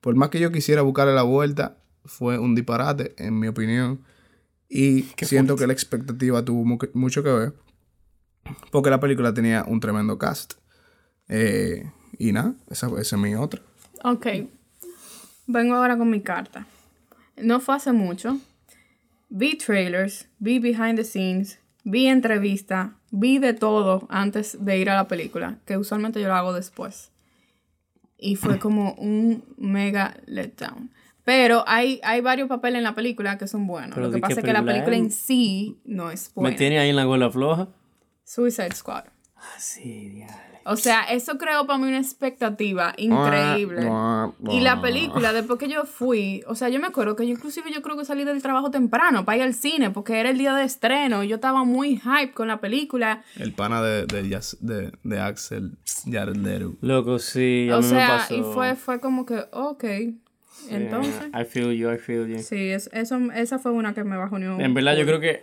por 0.00 0.14
más 0.14 0.28
que 0.30 0.38
yo 0.38 0.52
quisiera 0.52 0.82
buscarle 0.82 1.14
la 1.14 1.24
vuelta, 1.24 1.78
fue 2.04 2.38
un 2.38 2.54
disparate, 2.54 3.14
en 3.18 3.38
mi 3.38 3.48
opinión. 3.48 4.02
Y 4.68 5.02
siento 5.26 5.56
que 5.56 5.66
la 5.66 5.72
expectativa 5.72 6.44
tuvo 6.44 6.64
mu- 6.64 6.78
mucho 6.94 7.24
que 7.24 7.30
ver. 7.32 7.54
Porque 8.70 8.88
la 8.90 9.00
película 9.00 9.34
tenía 9.34 9.64
un 9.66 9.80
tremendo 9.80 10.16
cast. 10.16 10.54
Eh, 11.28 11.90
y 12.18 12.32
nada, 12.32 12.54
esa, 12.70 12.88
esa 12.98 13.16
es 13.16 13.22
mi 13.22 13.34
otra. 13.34 13.60
Ok. 14.04 14.26
Vengo 15.46 15.74
ahora 15.74 15.96
con 15.96 16.10
mi 16.10 16.20
carta. 16.20 16.66
No 17.36 17.60
fue 17.60 17.76
hace 17.76 17.92
mucho. 17.92 18.38
Vi 19.28 19.56
trailers, 19.56 20.26
vi 20.38 20.58
behind 20.58 20.96
the 20.96 21.04
scenes, 21.04 21.58
vi 21.84 22.06
entrevista, 22.06 22.94
vi 23.10 23.38
de 23.38 23.52
todo 23.52 24.06
antes 24.10 24.64
de 24.64 24.78
ir 24.78 24.88
a 24.90 24.94
la 24.96 25.06
película, 25.06 25.58
que 25.66 25.76
usualmente 25.76 26.20
yo 26.20 26.28
lo 26.28 26.34
hago 26.34 26.52
después. 26.54 27.10
Y 28.18 28.36
fue 28.36 28.58
como 28.60 28.94
un 28.94 29.44
mega 29.58 30.16
letdown. 30.26 30.90
Pero 31.24 31.62
hay, 31.66 32.00
hay 32.04 32.22
varios 32.22 32.48
papeles 32.48 32.78
en 32.78 32.84
la 32.84 32.94
película 32.94 33.36
que 33.36 33.46
son 33.46 33.66
buenos. 33.66 33.90
Pero 33.94 34.06
Lo 34.06 34.10
que 34.10 34.14
¿de 34.16 34.20
qué 34.22 34.28
pasa 34.28 34.40
es 34.40 34.46
que 34.46 34.52
la 34.54 34.64
película 34.64 34.96
en 34.96 35.10
sí 35.10 35.78
no 35.84 36.10
es 36.10 36.28
Me 36.34 36.42
buena. 36.42 36.56
tiene 36.56 36.78
ahí 36.78 36.88
en 36.88 36.96
la 36.96 37.04
gola 37.04 37.30
floja. 37.30 37.68
Suicide 38.24 38.74
Squad. 38.74 39.04
Ah, 39.36 39.42
sí, 39.58 40.08
diablo. 40.08 40.47
O 40.70 40.76
sea, 40.76 41.02
eso 41.04 41.38
creó 41.38 41.66
para 41.66 41.78
mí 41.78 41.88
una 41.88 41.98
expectativa 41.98 42.92
increíble. 42.96 43.90
Y 44.50 44.60
la 44.60 44.80
película, 44.80 45.32
después 45.32 45.58
que 45.58 45.68
yo 45.68 45.84
fui, 45.84 46.42
o 46.46 46.54
sea, 46.54 46.68
yo 46.68 46.78
me 46.80 46.86
acuerdo 46.88 47.16
que 47.16 47.26
yo 47.26 47.32
inclusive 47.32 47.70
yo 47.72 47.82
creo 47.82 47.96
que 47.96 48.04
salí 48.04 48.24
del 48.24 48.42
trabajo 48.42 48.70
temprano 48.70 49.24
para 49.24 49.38
ir 49.38 49.42
al 49.44 49.54
cine, 49.54 49.90
porque 49.90 50.18
era 50.20 50.30
el 50.30 50.38
día 50.38 50.54
de 50.54 50.64
estreno, 50.64 51.24
y 51.24 51.28
yo 51.28 51.36
estaba 51.36 51.64
muy 51.64 51.96
hype 51.98 52.32
con 52.32 52.48
la 52.48 52.60
película. 52.60 53.22
El 53.36 53.52
pana 53.52 53.82
de, 53.82 54.06
de, 54.06 54.22
de, 54.60 54.92
de 55.02 55.20
Axel 55.20 55.78
Jared 56.10 56.36
Leto. 56.36 56.74
Loco, 56.80 57.18
sí, 57.18 57.68
a 57.70 57.78
o 57.78 57.80
mí 57.80 57.86
me 57.88 57.94
sea, 57.94 58.08
pasó. 58.18 58.34
y 58.34 58.42
fue, 58.42 58.76
fue 58.76 59.00
como 59.00 59.24
que, 59.26 59.44
ok. 59.52 59.84
Entonces, 60.70 61.22
I 61.32 61.44
feel 61.44 61.72
you, 61.72 61.90
I 61.90 61.98
feel 61.98 62.26
you. 62.26 62.38
sí, 62.42 62.70
es- 62.70 62.90
eso, 62.92 63.18
esa 63.34 63.58
fue 63.58 63.72
una 63.72 63.94
que 63.94 64.04
me 64.04 64.16
bajó 64.16 64.36
un 64.36 64.60
En 64.60 64.74
verdad, 64.74 64.96
yo 64.96 65.06
creo 65.06 65.20
que 65.20 65.40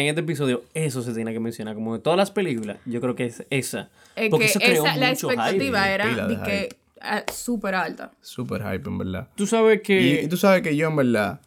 en 0.00 0.06
este 0.08 0.20
episodio 0.20 0.62
eso 0.74 1.02
se 1.02 1.12
tiene 1.14 1.32
que 1.32 1.40
mencionar. 1.40 1.74
Como 1.74 1.94
de 1.94 2.00
todas 2.00 2.16
las 2.16 2.30
películas, 2.30 2.78
yo 2.84 3.00
creo 3.00 3.14
que 3.14 3.26
es 3.26 3.44
esa. 3.50 3.90
Es 4.14 4.30
Porque 4.30 4.44
que 4.46 4.50
eso 4.50 4.60
creó 4.60 4.84
esa, 4.86 4.96
la 4.96 5.08
mucho 5.10 5.30
expectativa 5.30 5.82
hype. 5.82 5.94
era 5.94 6.26
de 6.28 6.36
que 6.42 6.76
ah, 7.00 7.24
súper 7.32 7.74
alta. 7.74 8.12
Super 8.20 8.62
hype, 8.62 8.88
en 8.88 8.98
verdad. 8.98 9.28
Tú 9.34 9.46
sabes 9.46 9.78
Y, 9.78 9.82
que... 9.82 10.22
y 10.24 10.28
tú 10.28 10.36
sabes 10.36 10.62
que 10.62 10.76
yo, 10.76 10.88
en 10.88 10.96
verdad, 10.96 11.40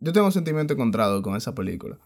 yo 0.00 0.12
tengo 0.12 0.26
un 0.26 0.32
sentimiento 0.32 0.72
encontrado 0.74 1.20
con 1.22 1.36
esa 1.36 1.54
película. 1.54 1.98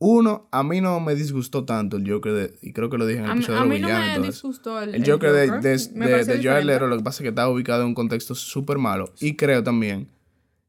Uno, 0.00 0.48
a 0.52 0.62
mí 0.62 0.80
no 0.80 1.00
me 1.00 1.14
disgustó 1.16 1.64
tanto 1.64 1.96
el 1.96 2.08
Joker 2.08 2.32
de, 2.32 2.54
y 2.62 2.72
creo 2.72 2.88
que 2.88 2.98
lo 2.98 3.04
dije 3.06 3.18
en 3.18 3.24
el 3.24 3.30
A, 3.32 3.34
episodio 3.34 3.58
a 3.58 3.62
de 3.64 3.68
mí 3.68 3.80
no 3.80 3.88
me 3.88 4.12
eso. 4.12 4.22
disgustó 4.22 4.80
el, 4.80 4.90
El 4.90 5.02
el 5.02 5.10
Joker, 5.10 5.32
de, 5.32 5.50
de, 5.60 5.76
de, 5.76 6.24
de. 6.38 6.64
Leto, 6.64 6.86
lo 6.86 6.96
que 6.96 7.02
pasa 7.02 7.16
es 7.18 7.22
que 7.22 7.28
está 7.30 7.48
ubicado 7.48 7.82
en 7.82 7.88
un 7.88 7.94
contexto 7.94 8.36
súper 8.36 8.78
malo. 8.78 9.12
Y 9.20 9.34
creo 9.34 9.64
también 9.64 10.08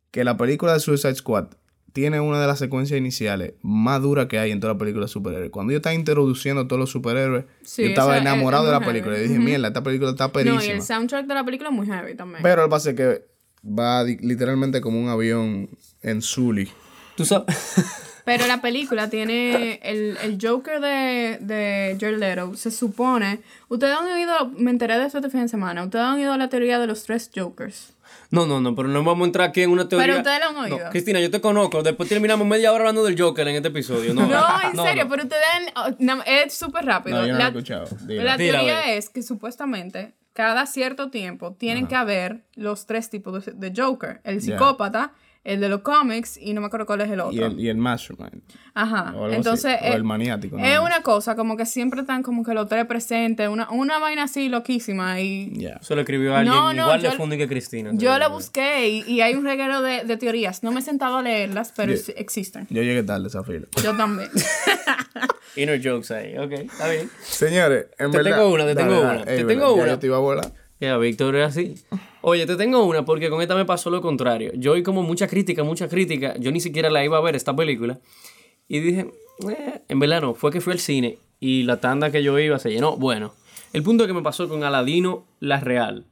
que 0.09 0.23
la 0.23 0.35
película 0.35 0.73
de 0.73 0.79
Suicide 0.79 1.13
Squad 1.13 1.49
tiene 1.93 2.19
una 2.19 2.39
de 2.41 2.47
las 2.47 2.59
secuencias 2.59 2.97
iniciales 2.97 3.53
más 3.61 4.01
duras 4.01 4.27
que 4.27 4.37
hay 4.39 4.51
en 4.51 4.59
toda 4.59 4.73
la 4.73 4.79
película 4.79 5.05
de 5.05 5.09
superhéroes. 5.11 5.51
Cuando 5.51 5.71
yo 5.71 5.77
estaba 5.77 5.93
introduciendo 5.93 6.61
a 6.61 6.67
todos 6.67 6.79
los 6.79 6.89
superhéroes, 6.91 7.45
Sí, 7.63 7.83
yo 7.83 7.87
estaba 7.89 8.15
es- 8.15 8.21
enamorado 8.21 8.63
es 8.65 8.71
de 8.73 8.79
la 8.79 8.85
película. 8.85 9.15
heavy. 9.15 9.25
Y 9.25 9.29
dije, 9.29 9.39
mierda, 9.43 9.67
esta 9.69 9.83
película 9.83 10.11
está 10.11 10.25
No, 10.25 10.29
y 10.29 10.33
perísima. 10.33 10.73
el 10.73 10.81
soundtrack 10.81 11.25
de 11.27 11.33
la 11.33 11.43
película 11.43 11.69
es 11.69 11.75
muy 11.75 11.87
heavy 11.87 12.15
también. 12.15 12.43
Pero 12.43 12.61
lo 12.63 12.67
que 12.67 12.71
pasa 12.71 12.89
es 12.91 12.95
que 12.95 13.25
va 13.67 14.03
literalmente 14.03 14.81
como 14.81 15.01
un 15.01 15.09
avión 15.09 15.69
en 16.01 16.21
Zully. 16.21 16.69
Tú 17.15 17.25
sabes... 17.25 17.45
Pero 18.25 18.45
la 18.45 18.61
película 18.61 19.09
tiene 19.09 19.79
el, 19.81 20.15
el 20.21 20.37
Joker 20.39 20.79
de, 20.79 21.39
de 21.41 21.97
Jared 21.99 22.19
Leto. 22.19 22.53
Se 22.55 22.69
supone. 22.69 23.39
Ustedes 23.69 23.97
han 23.97 24.05
oído. 24.05 24.51
Me 24.55 24.69
enteré 24.69 24.99
de 24.99 25.07
eso 25.07 25.17
este 25.17 25.31
fin 25.31 25.41
de 25.41 25.47
semana. 25.47 25.83
Ustedes 25.83 26.05
han 26.05 26.15
oído 26.15 26.37
la 26.37 26.47
teoría 26.47 26.77
de 26.77 26.85
los 26.85 27.03
tres 27.05 27.31
Jokers. 27.35 27.93
No, 28.31 28.45
no, 28.45 28.61
no, 28.61 28.75
pero 28.75 28.87
no 28.87 29.03
vamos 29.03 29.23
a 29.23 29.25
entrar 29.25 29.49
aquí 29.49 29.61
en 29.61 29.71
una 29.71 29.87
teoría. 29.89 30.07
Pero 30.07 30.17
ustedes 30.19 30.39
lo 30.39 30.49
han 30.49 30.57
oído. 30.57 30.79
No, 30.79 30.89
Cristina, 30.91 31.19
yo 31.19 31.31
te 31.31 31.41
conozco. 31.41 31.81
Después 31.83 32.07
terminamos 32.07 32.45
media 32.47 32.71
hora 32.71 32.81
hablando 32.81 33.03
del 33.03 33.19
Joker 33.19 33.47
en 33.47 33.55
este 33.55 33.69
episodio. 33.69 34.13
No, 34.13 34.21
No, 34.27 34.69
en 34.69 34.75
no, 34.75 34.83
serio, 34.85 35.05
no. 35.05 35.09
pero 35.09 35.23
ustedes 35.23 35.43
han. 35.53 36.19
oh, 36.19 36.23
es 36.25 36.53
súper 36.53 36.85
rápido. 36.85 37.17
No, 37.17 37.25
yo 37.27 37.33
no 37.33 37.37
lo 37.37 37.39
la, 37.39 37.45
he 37.45 37.49
escuchado. 37.49 37.87
La 38.07 38.37
teoría 38.37 38.93
es 38.93 39.09
que 39.09 39.23
supuestamente 39.23 40.13
cada 40.33 40.65
cierto 40.67 41.09
tiempo 41.09 41.53
tienen 41.53 41.87
que 41.87 41.95
haber 41.95 42.43
los 42.55 42.85
tres 42.85 43.09
tipos 43.09 43.45
de, 43.45 43.53
de 43.53 43.73
Joker: 43.75 44.21
el 44.23 44.41
psicópata, 44.41 45.13
el 45.43 45.61
de 45.61 45.69
los 45.69 45.81
cómics 45.81 46.37
y 46.37 46.53
no 46.53 46.61
me 46.61 46.67
acuerdo 46.67 46.85
cuál 46.85 47.01
es 47.01 47.09
el 47.09 47.19
otro. 47.21 47.33
Y 47.33 47.39
el, 47.41 47.59
y 47.59 47.69
el 47.69 47.77
Mastermind. 47.77 48.41
Ajá. 48.73 49.13
O 49.15 49.23
algo 49.25 49.29
Entonces, 49.31 49.73
así. 49.75 49.85
O 49.85 49.93
eh, 49.93 49.95
el 49.95 50.03
maniático. 50.03 50.57
¿no? 50.57 50.65
Es 50.65 50.79
una 50.79 51.01
cosa, 51.01 51.35
como 51.35 51.55
que 51.57 51.65
siempre 51.65 52.01
están 52.01 52.23
como 52.23 52.43
que 52.43 52.53
los 52.53 52.67
tres 52.67 52.85
presentes, 52.85 53.47
una, 53.49 53.69
una 53.71 53.99
vaina 53.99 54.23
así 54.23 54.49
loquísima. 54.49 55.19
Y 55.21 55.51
Ya. 55.57 55.79
Eso 55.81 55.95
lo 55.95 56.01
escribió 56.01 56.35
alguien 56.35 56.53
No, 56.53 56.73
no, 56.73 56.83
igual 56.83 57.01
de 57.01 57.11
funny 57.13 57.37
que 57.37 57.47
Cristina. 57.47 57.91
yo 57.93 58.17
la 58.19 58.27
busqué 58.27 58.89
y, 58.89 59.03
y 59.07 59.21
hay 59.21 59.33
un 59.35 59.43
reguero 59.45 59.81
de, 59.81 60.03
de 60.03 60.17
teorías. 60.17 60.61
No 60.61 60.71
me 60.71 60.81
he 60.81 60.83
sentado 60.83 61.17
a 61.17 61.21
leerlas, 61.21 61.73
pero 61.75 61.93
Yo- 61.93 62.13
existen. 62.17 62.67
Yo 62.69 62.81
llegué 62.83 63.03
tarde 63.03 63.27
esa 63.27 63.43
fila. 63.43 63.65
Yo 63.83 63.95
también. 63.95 64.29
Inner 65.55 65.81
jokes 65.83 66.13
ahí. 66.13 66.37
Ok, 66.37 66.51
está 66.51 66.89
bien. 66.89 67.09
Señores, 67.23 67.87
en 67.97 68.11
Te 68.11 68.17
verdad. 68.17 68.37
tengo 68.37 68.53
una, 68.53 68.65
te 68.65 68.73
Dale, 68.75 68.89
tengo 68.89 69.01
dale. 69.01 69.15
una, 69.17 69.25
te 69.25 69.35
tengo 69.43 69.47
verdad, 69.47 69.67
ya 69.67 69.73
una. 69.83 69.87
yo 69.93 69.99
te 69.99 70.07
iba 70.07 70.17
a 70.17 70.19
volar. 70.19 70.51
Víctor 70.79 71.35
es 71.35 71.47
así. 71.47 71.75
Oye, 72.21 72.45
te 72.45 72.55
tengo 72.55 72.83
una 72.83 73.03
porque 73.05 73.29
con 73.29 73.41
esta 73.41 73.55
me 73.55 73.65
pasó 73.65 73.89
lo 73.89 74.01
contrario. 74.01 74.51
Yo 74.55 74.73
oí 74.73 74.83
como 74.83 75.03
mucha 75.03 75.27
crítica, 75.27 75.63
mucha 75.63 75.89
crítica. 75.89 76.35
Yo 76.37 76.51
ni 76.51 76.61
siquiera 76.61 76.89
la 76.89 77.03
iba 77.03 77.17
a 77.17 77.21
ver 77.21 77.35
esta 77.35 77.55
película. 77.55 77.99
Y 78.67 78.79
dije, 78.79 79.11
eh, 79.49 79.81
en 79.87 79.99
verdad 79.99 80.21
no, 80.21 80.33
fue 80.33 80.51
que 80.51 80.61
fui 80.61 80.73
al 80.73 80.79
cine 80.79 81.17
y 81.39 81.63
la 81.63 81.79
tanda 81.79 82.11
que 82.11 82.23
yo 82.23 82.37
iba 82.39 82.59
se 82.59 82.69
llenó. 82.69 82.97
Bueno, 82.97 83.33
el 83.73 83.83
punto 83.83 84.07
que 84.07 84.13
me 84.13 84.21
pasó 84.21 84.47
con 84.47 84.63
Aladino, 84.63 85.25
la 85.39 85.59
real. 85.59 86.05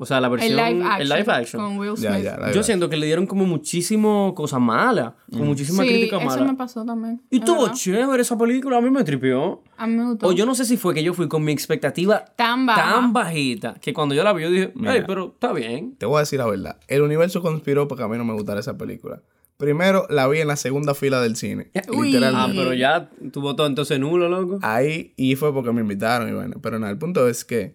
O 0.00 0.06
sea, 0.06 0.20
la 0.20 0.28
el 0.28 0.32
versión. 0.32 0.56
live 0.56 0.84
action. 0.84 1.00
el 1.02 1.08
live 1.08 1.32
action. 1.32 1.62
Con 1.62 1.78
Will 1.78 1.96
Smith. 1.96 2.08
Ya, 2.10 2.18
ya. 2.20 2.36
la 2.38 2.52
Yo 2.52 2.62
siento 2.62 2.88
que 2.88 2.96
le 2.96 3.06
dieron 3.06 3.26
como 3.26 3.44
muchísimo 3.46 4.32
cosas 4.36 4.60
malas, 4.60 5.14
con 5.30 5.44
muchísima 5.46 5.82
Sí, 5.82 5.88
crítica 5.88 6.18
eso 6.18 6.26
mala. 6.26 6.44
me 6.44 6.54
pasó 6.56 6.84
también. 6.84 7.20
Y 7.30 7.40
verdad. 7.40 7.72
chévere 7.74 8.22
esa 8.22 8.38
película, 8.38 8.78
a 8.78 8.80
mí 8.80 8.90
me 8.90 9.02
tripió. 9.02 9.62
A 9.76 9.86
mí 9.88 9.96
me 9.96 10.04
gustó. 10.10 10.28
O 10.28 10.32
yo 10.32 10.46
no 10.46 10.54
sé 10.54 10.64
si 10.64 10.76
fue 10.76 10.94
que 10.94 11.02
yo 11.02 11.14
fui 11.14 11.26
con 11.28 11.42
mi 11.42 11.50
expectativa 11.50 12.24
Tan 12.36 12.64
baja. 12.64 12.92
tan 12.94 13.12
bajita 13.12 13.74
que 13.80 13.92
cuando 13.92 14.14
yo 14.14 14.22
la 14.22 14.32
vi 14.32 14.42
yo 14.44 14.50
dije, 14.50 14.72
Mira. 14.76 14.94
hey, 14.94 15.02
pero 15.06 15.32
está 15.34 15.52
bien. 15.52 15.96
Te 15.96 16.06
voy 16.06 16.16
a 16.18 16.20
decir 16.20 16.38
la 16.38 16.46
verdad. 16.46 16.78
El 16.86 17.02
universo 17.02 17.42
conspiró 17.42 17.88
para 17.88 17.98
que 17.98 18.02
a 18.04 18.08
mí 18.08 18.16
no 18.16 18.24
me 18.24 18.34
gustara 18.34 18.60
esa 18.60 18.78
película. 18.78 19.20
Primero, 19.56 20.06
la 20.08 20.28
vi 20.28 20.38
en 20.38 20.46
la 20.46 20.54
segunda 20.54 20.94
fila 20.94 21.20
del 21.20 21.34
cine. 21.34 21.72
Uy. 21.88 21.96
Ah, 21.98 22.02
Literalmente. 22.04 22.56
pero 22.56 22.72
ya 22.74 23.10
tuvo 23.32 23.56
todo 23.56 23.66
entonces 23.66 23.98
nulo, 23.98 24.28
loco. 24.28 24.60
Ahí, 24.62 25.12
y 25.16 25.34
fue 25.34 25.52
porque 25.52 25.72
me 25.72 25.80
invitaron 25.80 26.28
y 26.28 26.32
bueno. 26.32 26.54
Pero 26.62 26.78
nada, 26.78 26.92
el 26.92 26.98
punto 26.98 27.28
es 27.28 27.44
que, 27.44 27.74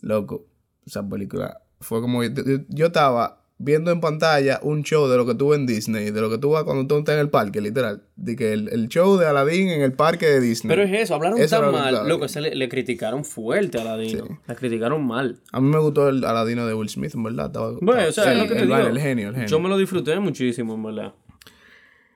loco, 0.00 0.46
esa 0.86 1.08
película 1.08 1.60
fue 1.80 2.00
como. 2.00 2.22
Yo, 2.24 2.30
yo- 2.68 2.86
estaba 2.86 3.38
viendo 3.58 3.92
en 3.92 4.00
pantalla 4.00 4.58
un 4.64 4.82
show 4.82 5.06
de 5.08 5.16
lo 5.16 5.24
que 5.24 5.36
tuve 5.36 5.54
en 5.54 5.66
Disney, 5.66 6.10
de 6.10 6.20
lo 6.20 6.28
que 6.28 6.36
tuve 6.38 6.64
cuando 6.64 6.84
tú 6.88 6.98
estás 6.98 7.14
en 7.14 7.20
el 7.20 7.30
parque, 7.30 7.60
literal. 7.60 8.02
De 8.16 8.34
que 8.34 8.52
el, 8.52 8.68
el 8.70 8.88
show 8.88 9.16
de 9.18 9.26
Aladdin 9.26 9.68
en 9.68 9.82
el 9.82 9.92
parque 9.92 10.26
de 10.26 10.40
Disney. 10.40 10.68
Pero 10.74 10.82
es 10.82 10.92
eso, 11.02 11.14
hablaron 11.14 11.38
Eso 11.40 11.56
tan 11.56 11.66
lo 11.66 11.70
que 11.72 11.78
mal. 11.78 12.08
Loco, 12.08 12.24
ese 12.24 12.40
le, 12.40 12.54
le 12.56 12.68
criticaron 12.68 13.24
fuerte 13.24 13.80
a 13.80 13.84
Ladino. 13.84 14.40
La 14.48 14.56
criticaron 14.56 15.06
mal. 15.06 15.40
A 15.52 15.60
mí 15.60 15.68
me 15.68 15.78
gustó 15.78 16.08
el 16.08 16.24
Aladino 16.24 16.66
de 16.66 16.74
Will 16.74 16.88
Smith, 16.88 17.14
en 17.14 17.22
verdad. 17.22 17.46
Estaba, 17.46 17.70
Bueno, 17.80 18.00
estaba 18.02 18.08
o 18.08 18.12
sea, 18.12 18.24
chévere. 18.24 18.36
es 18.36 18.42
lo 18.42 18.48
que 18.48 18.54
te 18.54 18.60
el, 18.62 18.66
digo. 18.66 18.76
vaina, 18.78 18.90
el 18.90 18.98
genio, 19.00 19.28
el 19.28 19.34
genio. 19.34 19.48
Yo 19.48 19.60
me 19.60 19.68
lo 19.68 19.76
disfruté 19.78 20.18
muchísimo, 20.18 20.74
en 20.74 20.82
verdad. 20.82 21.14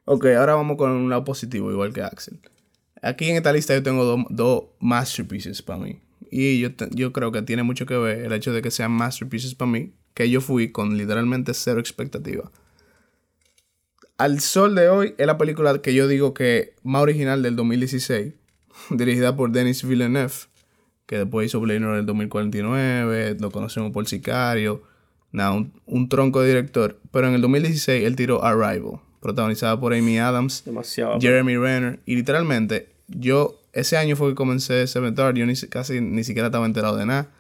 Ok, 0.05 0.27
ahora 0.39 0.55
vamos 0.55 0.77
con 0.77 0.91
un 0.91 1.11
lado 1.11 1.25
positivo, 1.25 1.71
igual 1.71 1.93
que 1.93 2.03
Axel. 2.03 2.41
Aquí 3.03 3.29
en 3.31 3.37
esta 3.37 3.53
lista 3.53 3.75
yo 3.75 3.83
tengo 3.85 4.05
dos 4.05 4.21
dos 4.31 4.65
masterpieces 4.81 5.63
para 5.63 5.79
mí. 5.81 6.01
Y 6.31 6.59
yo, 6.61 6.71
yo 6.91 7.13
creo 7.13 7.33
que 7.33 7.43
tiene 7.43 7.63
mucho 7.63 7.87
que 7.87 7.97
ver 7.97 8.19
el 8.21 8.33
hecho 8.33 8.53
de 8.53 8.63
que 8.63 8.71
sean 8.71 8.93
masterpieces 8.93 9.55
para 9.55 9.71
mí, 9.71 9.93
que 10.15 10.31
yo 10.31 10.41
fui 10.41 10.73
con 10.73 10.97
literalmente 10.97 11.55
cero 11.55 11.81
expectativa. 11.81 12.51
Al 14.19 14.41
sol 14.41 14.75
de 14.75 14.89
hoy 14.89 15.15
es 15.19 15.27
la 15.27 15.37
película 15.37 15.81
que 15.83 15.93
yo 15.93 16.09
digo 16.09 16.33
que 16.33 16.75
más 16.83 17.03
original 17.03 17.43
del 17.43 17.55
2016, 17.57 18.33
dirigida 18.91 19.37
por 19.37 19.51
Denis 19.51 19.87
Villeneuve, 19.87 20.33
que 21.07 21.19
después 21.19 21.47
hizo 21.47 21.61
Blade 21.61 21.81
Runner 21.81 21.97
del 21.97 22.07
2049, 22.07 23.37
lo 23.41 23.51
conocemos 23.51 23.93
por 23.93 24.07
Sicario. 24.09 24.83
nada, 25.33 25.53
un, 25.53 25.73
un 25.87 26.09
tronco 26.09 26.41
de 26.41 26.49
director. 26.49 26.99
Pero 27.13 27.29
en 27.29 27.35
el 27.35 27.43
2016 27.43 28.05
él 28.05 28.17
tiró 28.17 28.43
Arrival, 28.43 29.01
protagonizada 29.21 29.79
por 29.79 29.93
Amy 29.95 30.19
Adams, 30.19 30.65
Demasiado. 30.65 31.21
Jeremy 31.21 31.57
Renner. 31.57 32.01
Y 32.07 32.17
literalmente, 32.17 32.89
yo, 33.09 33.61
ese 33.81 33.97
año 33.97 34.17
fue 34.17 34.29
que 34.31 34.35
comencé 34.35 34.87
Seven 34.87 35.15
Dark, 35.15 35.37
yo 35.37 35.47
ni, 35.47 35.55
si- 35.57 35.69
casi 35.69 36.01
ni 36.01 36.25
siquiera 36.25 36.47
estaba 36.49 36.67
enterado 36.67 36.97
de 36.97 37.07
nada. 37.07 37.31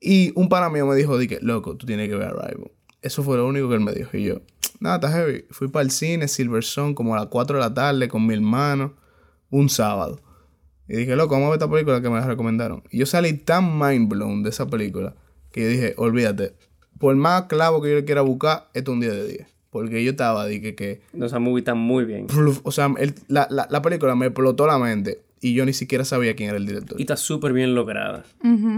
Y 0.00 0.32
un 0.34 0.48
pana 0.48 0.70
mío 0.70 0.86
me 0.86 0.96
dijo, 0.96 1.18
di 1.18 1.28
que, 1.28 1.38
loco, 1.42 1.76
tú 1.76 1.86
tienes 1.86 2.08
que 2.08 2.16
ver 2.16 2.28
Arrival. 2.28 2.70
Eso 3.02 3.22
fue 3.22 3.36
lo 3.36 3.46
único 3.46 3.68
que 3.68 3.74
él 3.74 3.80
me 3.80 3.92
dijo. 3.92 4.16
Y 4.16 4.24
yo, 4.24 4.40
nada, 4.78 4.96
está 4.96 5.10
heavy. 5.12 5.44
Fui 5.50 5.68
para 5.68 5.82
el 5.84 5.90
cine, 5.90 6.28
Silver 6.28 6.64
Sun, 6.64 6.94
como 6.94 7.14
a 7.14 7.18
las 7.18 7.26
4 7.26 7.56
de 7.56 7.60
la 7.62 7.72
tarde 7.74 8.08
con 8.08 8.26
mi 8.26 8.34
hermano, 8.34 8.94
un 9.50 9.68
sábado. 9.68 10.20
Y 10.88 10.96
dije, 10.96 11.14
loco, 11.16 11.34
vamos 11.34 11.46
a 11.48 11.50
ver 11.50 11.58
esta 11.58 11.70
película 11.70 12.00
que 12.02 12.08
me 12.10 12.18
la 12.18 12.26
recomendaron. 12.26 12.82
Y 12.90 12.98
yo 12.98 13.06
salí 13.06 13.34
tan 13.34 13.78
mind 13.78 14.08
blown 14.08 14.42
de 14.42 14.50
esa 14.50 14.66
película 14.66 15.14
que 15.52 15.62
yo 15.62 15.68
dije, 15.68 15.94
olvídate, 15.98 16.54
por 16.98 17.14
más 17.16 17.42
clavo 17.44 17.80
que 17.82 17.90
yo 17.90 17.96
le 17.96 18.04
quiera 18.04 18.22
buscar, 18.22 18.68
esto 18.74 18.90
es 18.90 18.94
un 18.94 19.00
día 19.00 19.12
de 19.12 19.26
10. 19.28 19.46
Porque 19.70 20.02
yo 20.02 20.10
estaba, 20.12 20.46
dije 20.46 20.74
que, 20.74 21.00
No, 21.12 21.26
Esa 21.26 21.38
movie 21.38 21.60
está 21.60 21.74
muy 21.74 22.04
bien. 22.04 22.26
o 22.64 22.72
sea, 22.72 22.92
el- 22.98 23.14
la, 23.28 23.46
la- 23.50 23.68
la 23.70 23.82
película 23.82 24.14
me 24.16 24.26
explotó 24.26 24.66
la 24.66 24.78
mente 24.78 25.20
y 25.40 25.54
yo 25.54 25.64
ni 25.64 25.72
siquiera 25.72 26.04
sabía 26.04 26.34
quién 26.36 26.50
era 26.50 26.58
el 26.58 26.66
director. 26.66 26.98
Y 27.00 27.02
está 27.04 27.16
súper 27.16 27.52
bien 27.52 27.74
lograda. 27.74 28.24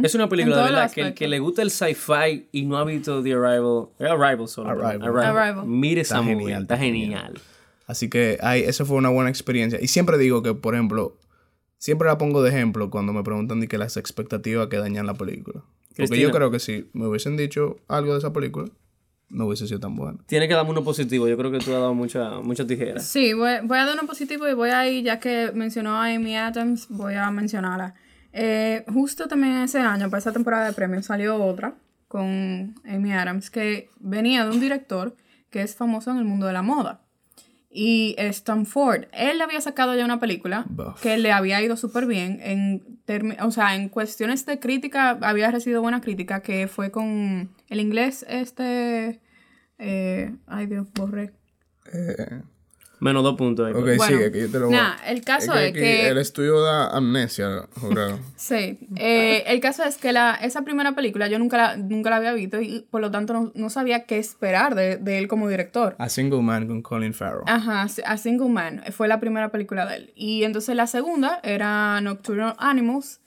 Es 0.02 0.14
una 0.14 0.28
película 0.28 0.57
de 0.59 0.62
verdad 0.62 0.90
que 0.92 1.00
el 1.00 1.14
que 1.14 1.26
le 1.28 1.38
gusta 1.40 1.62
el 1.62 1.71
sci-fi 1.71 2.47
y 2.52 2.64
no 2.66 2.76
ha 2.78 2.85
visto 2.85 3.23
The 3.23 3.33
Arrival. 3.33 3.87
eh, 3.99 4.07
Arrival 4.07 4.49
solo. 4.49 4.71
Arrival. 4.71 5.02
Arrival. 5.16 5.66
Mire 5.66 6.02
esa 6.02 6.16
Está 6.16 6.23
movie. 6.23 6.37
genial, 6.45 6.62
Está 6.62 6.75
está 6.75 6.85
genial. 6.85 7.40
Así 7.87 8.09
que 8.09 8.38
ay, 8.40 8.62
eso 8.62 8.87
fue 8.87 8.97
una 8.97 9.09
buena 9.09 9.28
experiencia. 9.28 9.78
Y 9.83 9.88
siempre 9.88 10.16
digo 10.19 10.42
que, 10.42 10.54
por 10.54 10.75
ejemplo, 10.75 11.16
siempre 11.78 12.07
la 12.07 12.16
pongo 12.16 12.42
de 12.42 12.50
ejemplo 12.50 12.90
cuando 12.90 13.12
me 13.12 13.23
preguntan 13.25 13.59
de 13.61 13.66
que 13.69 13.76
las 13.76 13.97
expectativas 13.97 14.69
que 14.69 14.76
dañan 14.76 15.07
la 15.07 15.14
película. 15.14 15.62
Porque 15.88 15.95
Cristina. 16.09 16.23
yo 16.23 16.31
creo 16.31 16.50
que 16.50 16.59
si 16.61 16.88
me 16.95 17.07
hubiesen 17.07 17.37
dicho 17.37 17.76
algo 17.88 18.12
de 18.12 18.19
esa 18.21 18.33
película, 18.33 18.66
no 19.32 19.46
hubiese 19.46 19.66
sido 19.66 19.80
tan 19.80 19.96
buena. 19.96 20.18
Tiene 20.26 20.46
que 20.46 20.54
darme 20.54 20.70
uno 20.70 20.84
positivo. 20.84 21.26
Yo 21.26 21.36
creo 21.36 21.50
que 21.50 21.58
tú 21.58 21.70
has 21.72 21.80
dado 21.80 21.94
mucha, 21.94 22.40
mucha 22.40 22.66
tijera. 22.66 23.00
Sí, 23.00 23.32
voy, 23.32 23.54
voy 23.64 23.78
a 23.78 23.86
dar 23.86 23.94
uno 23.98 24.06
positivo 24.06 24.46
y 24.48 24.54
voy 24.54 24.70
a 24.70 24.86
ir, 24.88 25.04
ya 25.04 25.18
que 25.18 25.50
mencionó 25.54 25.96
a 25.96 26.06
Amy 26.06 26.36
Adams, 26.36 26.86
voy 26.88 27.14
a 27.14 27.30
mencionarla. 27.30 27.94
Eh, 28.32 28.84
justo 28.92 29.28
también 29.28 29.56
ese 29.58 29.78
año, 29.78 30.08
para 30.08 30.18
esa 30.18 30.32
temporada 30.32 30.66
de 30.66 30.72
premios, 30.72 31.06
salió 31.06 31.42
otra 31.42 31.74
con 32.08 32.74
Amy 32.84 33.12
Adams 33.12 33.50
que 33.50 33.90
venía 33.98 34.44
de 34.44 34.50
un 34.50 34.60
director 34.60 35.16
que 35.50 35.62
es 35.62 35.74
famoso 35.74 36.10
en 36.10 36.18
el 36.18 36.24
mundo 36.24 36.46
de 36.46 36.52
la 36.52 36.62
moda. 36.62 37.01
Y 37.75 38.14
es 38.19 38.45
Tom 38.45 38.67
Ford. 38.67 39.07
Él 39.12 39.41
había 39.41 39.61
sacado 39.62 39.95
ya 39.97 40.05
una 40.05 40.21
película 40.21 40.67
Buff. 40.69 41.00
que 41.00 41.17
le 41.17 41.33
había 41.33 41.62
ido 41.62 41.76
súper 41.76 42.07
bien. 42.07 42.38
En 42.43 42.93
o 43.41 43.50
sea, 43.50 43.75
en 43.75 43.88
cuestiones 43.88 44.47
de 44.47 44.59
crítica, 44.59 45.19
había 45.23 45.50
recibido 45.50 45.83
buena 45.83 46.00
crítica, 46.00 46.41
que 46.41 46.69
fue 46.69 46.91
con 46.91 47.55
el 47.69 47.81
inglés, 47.81 48.25
este... 48.29 49.21
eh, 49.79 50.35
ay 50.47 50.67
Dios, 50.67 50.87
borré. 50.95 51.33
Menos 53.02 53.25
dos 53.25 53.35
puntos 53.37 53.66
ahí. 53.66 53.73
Ok, 53.73 53.82
pues. 53.82 53.97
Bueno, 53.97 54.16
sigue, 54.18 54.30
que 54.32 54.40
yo 54.42 54.50
te 54.50 54.59
lo 54.61 54.66
voy 54.68 54.76
a- 54.76 54.82
Nah, 54.82 54.94
el 55.09 55.23
caso 55.25 55.52
es 55.54 55.71
aquí 55.71 55.80
que... 55.80 56.09
El 56.09 56.18
estudio 56.18 56.61
da 56.61 56.87
amnesia, 56.97 57.66
jurado. 57.80 58.18
Sí, 58.37 58.78
eh, 58.97 59.42
el 59.49 59.59
caso 59.61 59.82
es 59.85 59.97
que 59.99 60.12
la, 60.12 60.35
esa 60.37 60.62
primera 60.62 60.94
película 60.94 61.26
yo 61.28 61.38
nunca 61.40 61.56
la, 61.56 61.76
nunca 61.76 62.11
la 62.11 62.16
había 62.16 62.32
visto 62.32 62.61
y 62.61 62.87
por 62.90 63.00
lo 63.00 63.11
tanto 63.11 63.32
no, 63.32 63.50
no 63.54 63.71
sabía 63.71 64.04
qué 64.04 64.18
esperar 64.18 64.75
de, 64.76 64.97
de 64.99 65.18
él 65.18 65.26
como 65.26 65.49
director. 65.49 65.97
A 65.99 66.09
Single 66.09 66.42
Man 66.42 66.68
con 66.68 66.80
Colin 66.82 67.12
Farrell. 67.12 67.42
Ajá, 67.47 67.87
A 68.04 68.16
Single 68.16 68.49
Man 68.50 68.82
fue 68.92 69.09
la 69.09 69.18
primera 69.18 69.50
película 69.50 69.85
de 69.87 69.97
él. 69.97 70.12
Y 70.14 70.44
entonces 70.44 70.76
la 70.76 70.87
segunda 70.87 71.40
era 71.42 72.00
Nocturnal 72.00 72.54
Animals 72.59 73.21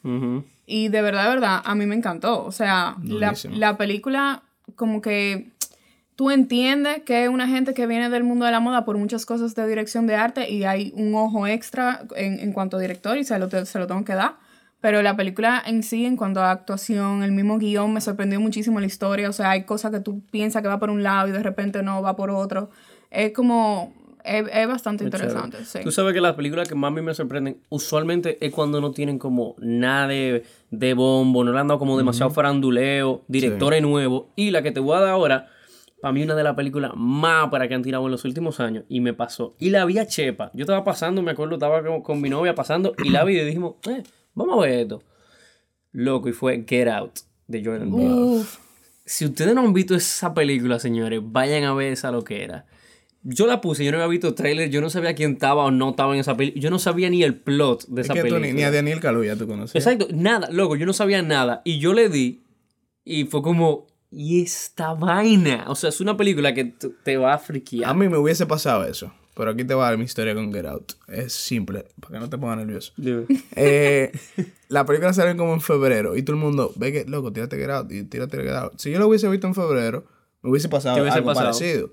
y 0.66 0.88
de 0.88 1.02
verdad, 1.02 1.24
de 1.24 1.30
verdad, 1.30 1.62
a 1.66 1.76
mí 1.76 1.86
me 1.86 1.96
encantó. 1.96 2.44
O 2.46 2.52
sea, 2.52 2.96
la, 3.04 3.34
la 3.52 3.78
película 3.78 4.42
como 4.76 5.02
que 5.02 5.52
tú 6.16 6.32
entiendes 6.32 7.02
que 7.04 7.24
es 7.24 7.30
una 7.30 7.48
gente 7.48 7.74
que 7.74 7.88
viene 7.88 8.10
del 8.10 8.24
mundo 8.24 8.46
de 8.46 8.52
la 8.52 8.60
moda 8.60 8.86
por 8.86 8.98
muchas 8.98 9.26
cosas 9.26 9.54
de 9.56 9.68
dirección 9.68 10.08
de 10.08 10.16
arte 10.16 10.50
y 10.50 10.64
hay 10.64 10.94
un 10.96 11.14
ojo 11.16 11.48
extra 11.48 12.06
en, 12.16 12.40
en 12.40 12.54
cuanto 12.54 12.78
a 12.78 12.80
director 12.80 13.18
y 13.18 13.24
se 13.24 13.38
lo, 13.40 13.48
te- 13.50 13.66
se 13.66 13.80
lo 13.80 13.88
tengo 13.88 14.04
que 14.06 14.14
dar. 14.14 14.36
Pero 14.82 15.02
la 15.02 15.16
película 15.18 15.64
en 15.66 15.82
sí, 15.82 16.06
en 16.06 16.16
cuanto 16.16 16.42
a 16.42 16.52
actuación, 16.52 17.24
el 17.24 17.32
mismo 17.32 17.58
guion, 17.58 17.92
me 17.92 18.02
sorprendió 18.02 18.40
muchísimo 18.40 18.80
la 18.80 18.86
historia. 18.86 19.30
O 19.30 19.34
sea, 19.34 19.50
hay 19.52 19.64
cosas 19.64 19.92
que 19.92 20.00
tú 20.00 20.22
piensas 20.32 20.62
que 20.62 20.68
va 20.68 20.78
por 20.80 20.92
un 20.92 21.02
lado 21.02 21.28
y 21.28 21.32
de 21.32 21.42
repente 21.42 21.82
no, 21.82 22.02
va 22.04 22.16
por 22.16 22.30
otro. 22.30 22.70
Es 23.10 23.32
como... 23.34 23.94
Es, 24.24 24.44
es 24.52 24.68
bastante 24.68 25.04
interesante, 25.04 25.64
sí. 25.66 25.80
Tú 25.84 25.92
sabes 25.92 26.12
que 26.16 26.20
las 26.22 26.34
películas 26.34 26.68
que 26.68 26.74
más 26.74 26.88
a 26.88 26.92
mí 26.96 27.02
me 27.04 27.14
sorprenden 27.14 27.58
usualmente 27.70 28.44
es 28.44 28.52
cuando 28.52 28.82
no 28.82 28.90
tienen 28.90 29.20
como 29.20 29.54
nada 29.60 30.08
de, 30.08 30.44
de 30.72 30.94
bombo, 30.96 31.44
no 31.44 31.52
le 31.54 31.60
han 31.60 31.68
dado 31.68 31.78
como 31.78 31.96
demasiado 31.96 32.32
faranduleo, 32.32 33.22
directores 33.28 33.84
nuevos. 33.84 34.26
Y 34.36 34.50
la 34.50 34.64
que 34.64 34.72
te 34.72 34.80
voy 34.80 34.98
a 34.98 35.02
dar 35.02 35.10
ahora, 35.10 35.48
para 36.06 36.14
mí 36.14 36.22
una 36.22 36.36
de 36.36 36.44
las 36.44 36.54
películas 36.54 36.92
más 36.96 37.50
para 37.50 37.68
que 37.68 37.74
han 37.74 37.82
tirado 37.82 38.06
en 38.06 38.12
los 38.12 38.24
últimos 38.26 38.60
años 38.60 38.84
y 38.90 39.00
me 39.00 39.14
pasó. 39.14 39.56
Y 39.58 39.72
la 39.72 39.86
vi 39.86 39.98
a 39.98 40.06
Chepa. 40.06 40.52
Yo 40.54 40.62
estaba 40.62 40.84
pasando, 40.84 41.24
me 41.24 41.32
acuerdo, 41.32 41.56
estaba 41.56 41.82
con, 41.84 42.04
con 42.04 42.22
mi 42.22 42.30
novia 42.30 42.54
pasando 42.54 42.94
y 43.04 43.10
la 43.10 43.24
vi 43.24 43.40
y 43.40 43.44
dijimos, 43.44 43.74
eh, 43.90 44.04
vamos 44.36 44.56
a 44.60 44.68
ver 44.68 44.80
esto. 44.82 45.02
Loco, 45.94 46.30
y 46.30 46.32
fue 46.34 46.64
Get 46.70 46.88
Out 46.90 47.22
de 47.48 47.66
Jordan 47.66 47.92
Peele. 47.92 48.44
Si 49.04 49.26
ustedes 49.26 49.56
no 49.56 49.62
han 49.62 49.74
visto 49.74 49.96
esa 49.96 50.32
película, 50.36 50.78
señores, 50.78 51.22
vayan 51.24 51.64
a 51.64 51.74
ver 51.74 51.94
esa 51.94 52.12
lo 52.12 52.24
que 52.24 52.44
era. 52.44 52.68
Yo 53.24 53.48
la 53.48 53.60
puse, 53.60 53.84
yo 53.84 53.92
no 53.92 53.98
había 53.98 54.08
visto 54.10 54.36
trailer, 54.36 54.70
yo 54.70 54.82
no 54.82 54.92
sabía 54.92 55.16
quién 55.16 55.32
estaba 55.32 55.66
o 55.66 55.72
no 55.72 55.90
estaba 55.90 56.14
en 56.14 56.20
esa 56.20 56.38
película. 56.38 56.62
Yo 56.62 56.70
no 56.70 56.78
sabía 56.78 57.10
ni 57.10 57.24
el 57.24 57.34
plot 57.34 57.88
de 57.88 58.02
Es 58.02 58.06
esa 58.06 58.14
que 58.14 58.20
tú 58.20 58.26
película. 58.26 58.46
ni, 58.46 58.54
ni 58.54 58.62
a 58.62 58.70
Daniel 58.70 59.00
Kaluuya 59.00 59.36
tú 59.36 59.48
conoces. 59.48 59.76
Exacto, 59.76 60.08
nada, 60.14 60.50
loco, 60.52 60.76
yo 60.76 60.86
no 60.86 60.94
sabía 60.94 61.24
nada. 61.24 61.64
Y 61.66 61.80
yo 61.80 61.96
le 61.96 62.10
di 62.10 62.44
y 63.04 63.24
fue 63.26 63.42
como, 63.42 63.88
¿y 64.16 64.42
esta 64.42 64.94
vaina? 64.94 65.66
O 65.68 65.76
sea, 65.76 65.90
es 65.90 66.00
una 66.00 66.16
película 66.16 66.54
que 66.54 66.74
te 67.04 67.18
va 67.18 67.34
a 67.34 67.38
friquear. 67.38 67.90
A 67.90 67.94
mí 67.94 68.08
me 68.08 68.18
hubiese 68.18 68.46
pasado 68.46 68.86
eso. 68.86 69.12
Pero 69.36 69.52
aquí 69.52 69.66
te 69.66 69.74
va 69.74 69.86
a 69.86 69.90
dar 69.90 69.98
mi 69.98 70.06
historia 70.06 70.34
con 70.34 70.54
Get 70.54 70.66
Out. 70.66 70.94
Es 71.10 71.34
simple, 71.34 71.86
para 72.00 72.14
que 72.14 72.20
no 72.22 72.30
te 72.30 72.38
pongas 72.38 72.58
nervioso. 72.58 72.94
Eh, 73.56 74.12
la 74.70 74.86
película 74.86 75.12
salió 75.12 75.36
como 75.36 75.54
en 75.54 75.60
febrero 75.60 76.16
y 76.16 76.24
todo 76.24 76.38
el 76.38 76.42
mundo 76.42 76.72
ve 76.78 76.94
que, 76.94 77.06
loco, 77.06 77.34
tírate 77.34 77.58
Get 77.58 77.70
Out 77.70 77.92
y 77.92 78.04
tírate 78.04 78.38
Get 78.38 78.54
Out. 78.54 78.74
Si 78.78 78.92
yo 78.92 78.98
lo 78.98 79.08
hubiese 79.08 79.28
visto 79.28 79.46
en 79.46 79.54
febrero, 79.54 80.06
me 80.42 80.52
hubiese 80.52 80.70
pasado 80.70 81.02
hubiese 81.02 81.18
algo 81.18 81.28
pasado. 81.28 81.52
parecido. 81.52 81.90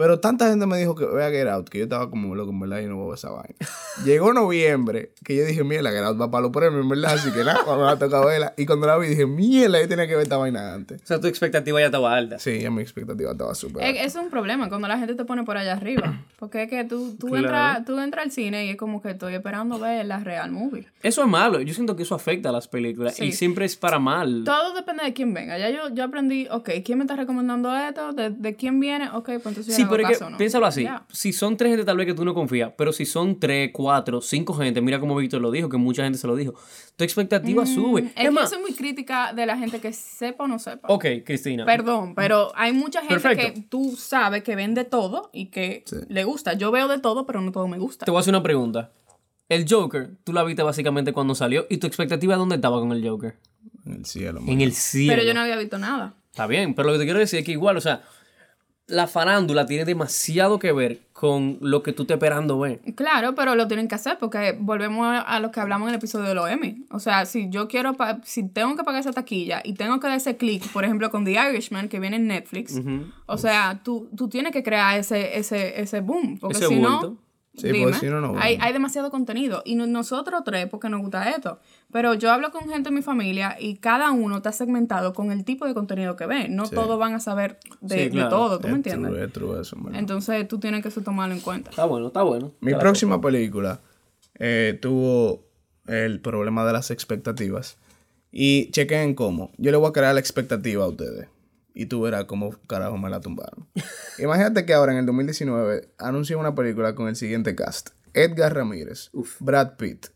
Pero 0.00 0.18
tanta 0.18 0.48
gente 0.48 0.64
me 0.64 0.78
dijo 0.78 0.94
que 0.94 1.04
vea 1.04 1.28
Get 1.30 1.46
Out, 1.46 1.68
que 1.68 1.76
yo 1.76 1.84
estaba 1.84 2.08
como 2.08 2.34
loco, 2.34 2.52
en 2.52 2.60
verdad, 2.60 2.78
y 2.80 2.86
no 2.86 2.96
voy 2.96 3.04
a 3.04 3.08
ver 3.08 3.18
esa 3.18 3.28
vaina. 3.28 3.54
Llegó 4.02 4.32
noviembre, 4.32 5.12
que 5.22 5.36
yo 5.36 5.44
dije, 5.44 5.62
mierda, 5.62 5.90
Get 5.90 6.02
Out 6.04 6.18
va 6.18 6.30
para 6.30 6.40
los 6.40 6.52
premios, 6.52 6.80
en 6.82 6.88
verdad, 6.88 7.12
así 7.12 7.30
que 7.30 7.44
nada, 7.44 7.60
me 7.66 7.82
va 7.82 7.90
a 7.92 7.98
tocar 7.98 8.24
verla. 8.24 8.54
Y 8.56 8.64
cuando 8.64 8.86
la 8.86 8.96
vi, 8.96 9.08
dije, 9.08 9.26
mierda, 9.26 9.78
yo 9.78 9.86
tenía 9.88 10.06
que 10.06 10.14
ver 10.14 10.22
esta 10.22 10.38
vaina 10.38 10.72
antes. 10.72 11.02
O 11.02 11.06
sea, 11.06 11.20
tu 11.20 11.26
expectativa 11.26 11.78
ya 11.80 11.86
estaba 11.86 12.14
alta. 12.16 12.38
Sí, 12.38 12.60
ya 12.60 12.70
mi 12.70 12.80
expectativa 12.80 13.32
estaba 13.32 13.54
súper 13.54 13.84
alta. 13.84 14.00
Es, 14.00 14.16
es 14.16 14.22
un 14.22 14.30
problema 14.30 14.70
cuando 14.70 14.88
la 14.88 14.96
gente 14.98 15.14
te 15.14 15.24
pone 15.26 15.44
por 15.44 15.58
allá 15.58 15.72
arriba. 15.74 16.18
Porque 16.38 16.62
es 16.62 16.70
que 16.70 16.84
tú, 16.84 17.14
tú, 17.20 17.26
Claro. 17.26 17.44
entras, 17.44 17.84
tú 17.84 17.98
entras 17.98 18.24
al 18.24 18.30
cine 18.32 18.64
y 18.64 18.70
es 18.70 18.76
como 18.78 19.02
que 19.02 19.10
estoy 19.10 19.34
esperando 19.34 19.78
ver 19.78 20.06
la 20.06 20.20
real 20.20 20.50
movie. 20.50 20.86
Eso 21.02 21.20
es 21.20 21.28
malo. 21.28 21.60
Yo 21.60 21.74
siento 21.74 21.94
que 21.96 22.04
eso 22.04 22.14
afecta 22.14 22.48
a 22.48 22.52
las 22.52 22.66
películas. 22.66 23.16
Sí. 23.16 23.26
Y 23.26 23.32
siempre 23.32 23.66
es 23.66 23.76
para 23.76 23.98
mal. 23.98 24.44
Todo 24.46 24.72
depende 24.72 25.04
de 25.04 25.12
quién 25.12 25.34
venga. 25.34 25.58
Ya 25.58 25.68
yo, 25.68 25.90
yo 25.94 26.04
aprendí, 26.04 26.48
ok, 26.50 26.70
¿quién 26.82 26.96
me 26.96 27.04
está 27.04 27.16
recomendando 27.16 27.76
esto? 27.76 28.14
¿De, 28.14 28.30
de 28.30 28.56
quién 28.56 28.80
viene? 28.80 29.10
Ok, 29.10 29.26
pues 29.26 29.46
entonces 29.48 29.76
Sí, 29.76 29.84
pero 29.90 30.08
es 30.08 30.18
que, 30.18 30.30
¿no? 30.30 30.36
piénsalo 30.36 30.66
así. 30.66 30.86
Si 31.10 31.32
son 31.32 31.56
tres 31.56 31.70
gente 31.70 31.84
tal 31.84 31.96
vez 31.96 32.06
que 32.06 32.14
tú 32.14 32.24
no 32.24 32.32
confías, 32.34 32.72
pero 32.76 32.92
si 32.92 33.04
son 33.06 33.38
tres, 33.38 33.70
cuatro, 33.72 34.20
cinco 34.20 34.54
gente, 34.54 34.80
mira 34.80 34.98
como 35.00 35.16
Víctor 35.16 35.40
lo 35.40 35.50
dijo, 35.50 35.68
que 35.68 35.76
mucha 35.76 36.04
gente 36.04 36.18
se 36.18 36.26
lo 36.26 36.36
dijo, 36.36 36.54
tu 36.96 37.04
expectativa 37.04 37.66
sube. 37.66 38.02
Mm, 38.02 38.06
Es 38.06 38.12
Es 38.16 38.28
que 38.30 38.34
yo 38.34 38.46
soy 38.46 38.60
muy 38.60 38.72
crítica 38.74 39.32
de 39.32 39.46
la 39.46 39.56
gente 39.58 39.80
que 39.80 39.92
sepa 39.92 40.44
o 40.44 40.46
no 40.48 40.58
sepa. 40.58 40.88
ok, 40.88 41.04
Cristina. 41.24 41.64
Perdón, 41.64 42.14
pero 42.14 42.52
hay 42.54 42.72
mucha 42.72 43.00
gente 43.00 43.14
Perfecto. 43.14 43.54
que 43.54 43.60
tú 43.68 43.94
sabes 43.96 44.42
que 44.42 44.56
ven 44.56 44.74
de 44.74 44.84
todo 44.84 45.30
y 45.32 45.46
que 45.46 45.84
Sí. 45.86 45.96
le 46.08 46.24
gusta. 46.24 46.54
Yo 46.54 46.70
veo 46.70 46.88
de 46.88 46.98
todo, 46.98 47.26
pero 47.26 47.40
no 47.40 47.52
todo 47.52 47.68
me 47.68 47.78
gusta. 47.78 48.04
Te 48.04 48.10
voy 48.10 48.18
a 48.18 48.20
hacer 48.20 48.32
una 48.32 48.42
pregunta. 48.42 48.90
El 49.48 49.66
Joker, 49.68 50.10
tú 50.22 50.32
la 50.32 50.44
viste 50.44 50.62
básicamente 50.62 51.12
cuando 51.12 51.34
salió, 51.34 51.66
¿y 51.68 51.78
tu 51.78 51.86
expectativa 51.88 52.36
dónde 52.36 52.54
estaba 52.54 52.78
con 52.78 52.92
el 52.92 53.06
Joker? 53.08 53.36
En 53.84 53.94
el 53.94 54.04
cielo, 54.04 54.40
man. 54.40 54.48
En 54.50 54.60
el 54.60 54.72
cielo. 54.72 55.12
Pero 55.12 55.26
yo 55.26 55.34
no 55.34 55.40
había 55.40 55.56
visto 55.56 55.76
nada. 55.78 56.14
Está 56.30 56.46
bien, 56.46 56.74
pero 56.74 56.86
lo 56.86 56.92
que 56.92 57.00
te 57.00 57.04
quiero 57.06 57.18
decir 57.18 57.40
es 57.40 57.44
que 57.44 57.50
igual, 57.52 57.76
o 57.76 57.80
sea, 57.80 58.02
la 58.90 59.06
farándula 59.06 59.66
tiene 59.66 59.84
demasiado 59.84 60.58
que 60.58 60.72
ver 60.72 61.00
con 61.12 61.58
lo 61.60 61.82
que 61.82 61.92
tú 61.92 62.02
estás 62.02 62.16
esperando 62.16 62.58
ver. 62.58 62.80
Claro, 62.94 63.34
pero 63.34 63.54
lo 63.54 63.68
tienen 63.68 63.88
que 63.88 63.94
hacer 63.94 64.16
porque 64.18 64.56
volvemos 64.58 65.06
a, 65.06 65.20
a 65.20 65.38
lo 65.40 65.50
que 65.50 65.60
hablamos 65.60 65.86
en 65.88 65.94
el 65.94 65.98
episodio 65.98 66.26
de 66.26 66.34
los 66.34 66.48
Emmy. 66.50 66.84
O 66.90 66.98
sea, 66.98 67.26
si 67.26 67.48
yo 67.50 67.68
quiero, 67.68 67.94
pa- 67.94 68.20
si 68.24 68.48
tengo 68.48 68.74
que 68.76 68.84
pagar 68.84 69.00
esa 69.00 69.12
taquilla 69.12 69.60
y 69.64 69.74
tengo 69.74 70.00
que 70.00 70.08
dar 70.08 70.16
ese 70.16 70.36
clic, 70.36 70.66
por 70.72 70.84
ejemplo, 70.84 71.10
con 71.10 71.24
The 71.24 71.32
Irishman, 71.50 71.88
que 71.88 72.00
viene 72.00 72.16
en 72.16 72.26
Netflix, 72.26 72.80
o 73.26 73.38
sea, 73.38 73.80
tú, 73.84 74.08
tú 74.16 74.28
tienes 74.28 74.52
que 74.52 74.62
crear 74.62 74.98
ese, 74.98 75.38
ese, 75.38 75.80
ese 75.80 76.00
boom. 76.00 76.38
Porque 76.38 76.58
Ese 76.58 76.68
si 76.68 76.74
bulto. 76.76 76.90
no, 77.10 77.18
Sí, 77.56 77.66
dime, 77.66 77.82
porque 77.82 77.98
si 77.98 78.06
no, 78.06 78.20
no 78.20 78.38
hay, 78.38 78.56
hay 78.60 78.72
demasiado 78.72 79.10
contenido. 79.10 79.62
Y 79.64 79.74
no- 79.74 79.86
nosotros 79.86 80.42
tres, 80.44 80.68
porque 80.68 80.88
nos 80.88 81.00
gusta 81.00 81.28
esto. 81.30 81.58
Pero 81.92 82.14
yo 82.14 82.30
hablo 82.30 82.52
con 82.52 82.68
gente 82.68 82.90
en 82.90 82.94
mi 82.94 83.02
familia 83.02 83.56
y 83.58 83.76
cada 83.76 84.12
uno 84.12 84.36
está 84.36 84.52
segmentado 84.52 85.12
con 85.14 85.32
el 85.32 85.44
tipo 85.44 85.66
de 85.66 85.74
contenido 85.74 86.14
que 86.14 86.26
ve. 86.26 86.48
No 86.48 86.68
todos 86.68 86.96
van 86.98 87.14
a 87.14 87.20
saber 87.20 87.58
de, 87.80 87.94
Sí, 87.96 88.00
de 88.04 88.10
claro. 88.10 88.28
todo, 88.30 88.58
¿tú 88.60 88.68
me 88.68 88.74
Es 88.74 88.76
entiendes? 88.76 89.10
true, 89.10 89.24
es 89.24 89.32
true 89.32 89.60
eso. 89.60 89.76
Entonces 89.94 90.46
tú 90.46 90.58
tienes 90.60 90.82
que 90.82 90.88
eso 90.88 91.00
tomarlo 91.02 91.34
en 91.34 91.40
cuenta. 91.40 91.70
Está 91.70 91.84
bueno, 91.86 92.06
está 92.06 92.22
bueno. 92.22 92.52
Mi 92.60 92.72
próxima 92.74 93.20
película 93.20 93.80
eh, 94.38 94.78
tuvo 94.80 95.42
el 95.86 96.20
problema 96.20 96.64
de 96.64 96.72
las 96.72 96.90
expectativas. 96.92 97.78
Y 98.32 98.70
chequen 98.70 99.14
cómo. 99.16 99.50
Yo 99.58 99.72
le 99.72 99.76
voy 99.76 99.88
a 99.88 99.92
crear 99.92 100.14
la 100.14 100.20
expectativa 100.20 100.84
a 100.84 100.88
ustedes. 100.88 101.26
Y 101.74 101.86
tú 101.86 102.02
verás 102.02 102.24
cómo 102.24 102.50
carajo 102.66 102.98
me 102.98 103.08
la 103.10 103.20
tumbaron. 103.20 103.68
Imagínate 104.18 104.64
que 104.66 104.74
ahora 104.74 104.92
en 104.92 104.98
el 104.98 105.06
2019 105.06 105.92
anuncian 105.98 106.38
una 106.40 106.54
película 106.54 106.94
con 106.94 107.08
el 107.08 107.16
siguiente 107.16 107.54
cast. 107.54 107.90
Edgar 108.12 108.54
Ramírez, 108.54 109.10
Brad 109.38 109.76
Pitt, 109.76 110.06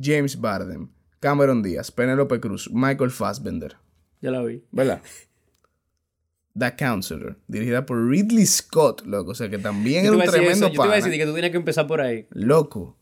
James 0.00 0.40
Bardem, 0.40 0.88
Cameron 1.20 1.62
Díaz, 1.62 1.90
Penelope 1.90 2.38
Cruz, 2.40 2.70
Michael 2.72 3.10
Fassbender. 3.10 3.76
Ya 4.20 4.30
la 4.30 4.42
vi. 4.42 4.64
¿Verdad? 4.70 5.02
The 6.56 6.76
Counselor, 6.76 7.36
dirigida 7.48 7.84
por 7.84 8.08
Ridley 8.08 8.46
Scott, 8.46 9.02
loco. 9.04 9.32
O 9.32 9.34
sea 9.34 9.50
que 9.50 9.58
también 9.58 10.04
es 10.04 10.10
un 10.12 10.20
tremendo 10.20 10.50
eso, 10.52 10.60
Yo 10.66 10.68
te 10.68 10.74
iba 10.74 10.84
a 10.84 10.88
pana. 10.88 10.96
decir 11.04 11.18
que 11.18 11.26
tú 11.26 11.34
tenías 11.34 11.50
que 11.50 11.56
empezar 11.56 11.86
por 11.88 12.00
ahí. 12.00 12.28
Loco. 12.30 12.96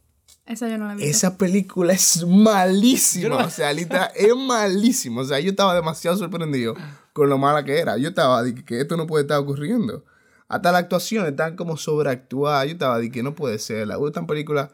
Esa 0.46 0.68
yo 0.68 0.78
no 0.78 0.86
la 0.86 0.94
vi. 0.94 1.04
Esa 1.04 1.36
película 1.36 1.92
es 1.92 2.24
malísima. 2.26 3.36
O 3.44 3.50
sea, 3.50 3.72
literal, 3.72 4.10
es 4.16 4.34
malísima. 4.34 5.20
O 5.20 5.24
sea, 5.24 5.38
yo 5.38 5.50
estaba 5.50 5.74
demasiado 5.74 6.16
sorprendido 6.16 6.74
con 7.12 7.28
lo 7.28 7.38
mala 7.38 7.64
que 7.64 7.78
era. 7.78 7.96
Yo 7.98 8.08
estaba 8.10 8.42
de 8.42 8.54
que, 8.54 8.64
que 8.64 8.80
esto 8.80 8.96
no 8.96 9.06
puede 9.06 9.22
estar 9.22 9.38
ocurriendo. 9.38 10.04
Hasta 10.48 10.70
las 10.72 10.82
actuaciones 10.82 11.30
están 11.30 11.56
como 11.56 11.76
sobreactuadas. 11.76 12.66
Yo 12.66 12.72
estaba 12.72 12.98
de 12.98 13.10
que 13.10 13.22
no 13.22 13.34
puede 13.34 13.58
ser. 13.58 13.86
La 13.86 13.96
esta 14.06 14.26
película. 14.26 14.70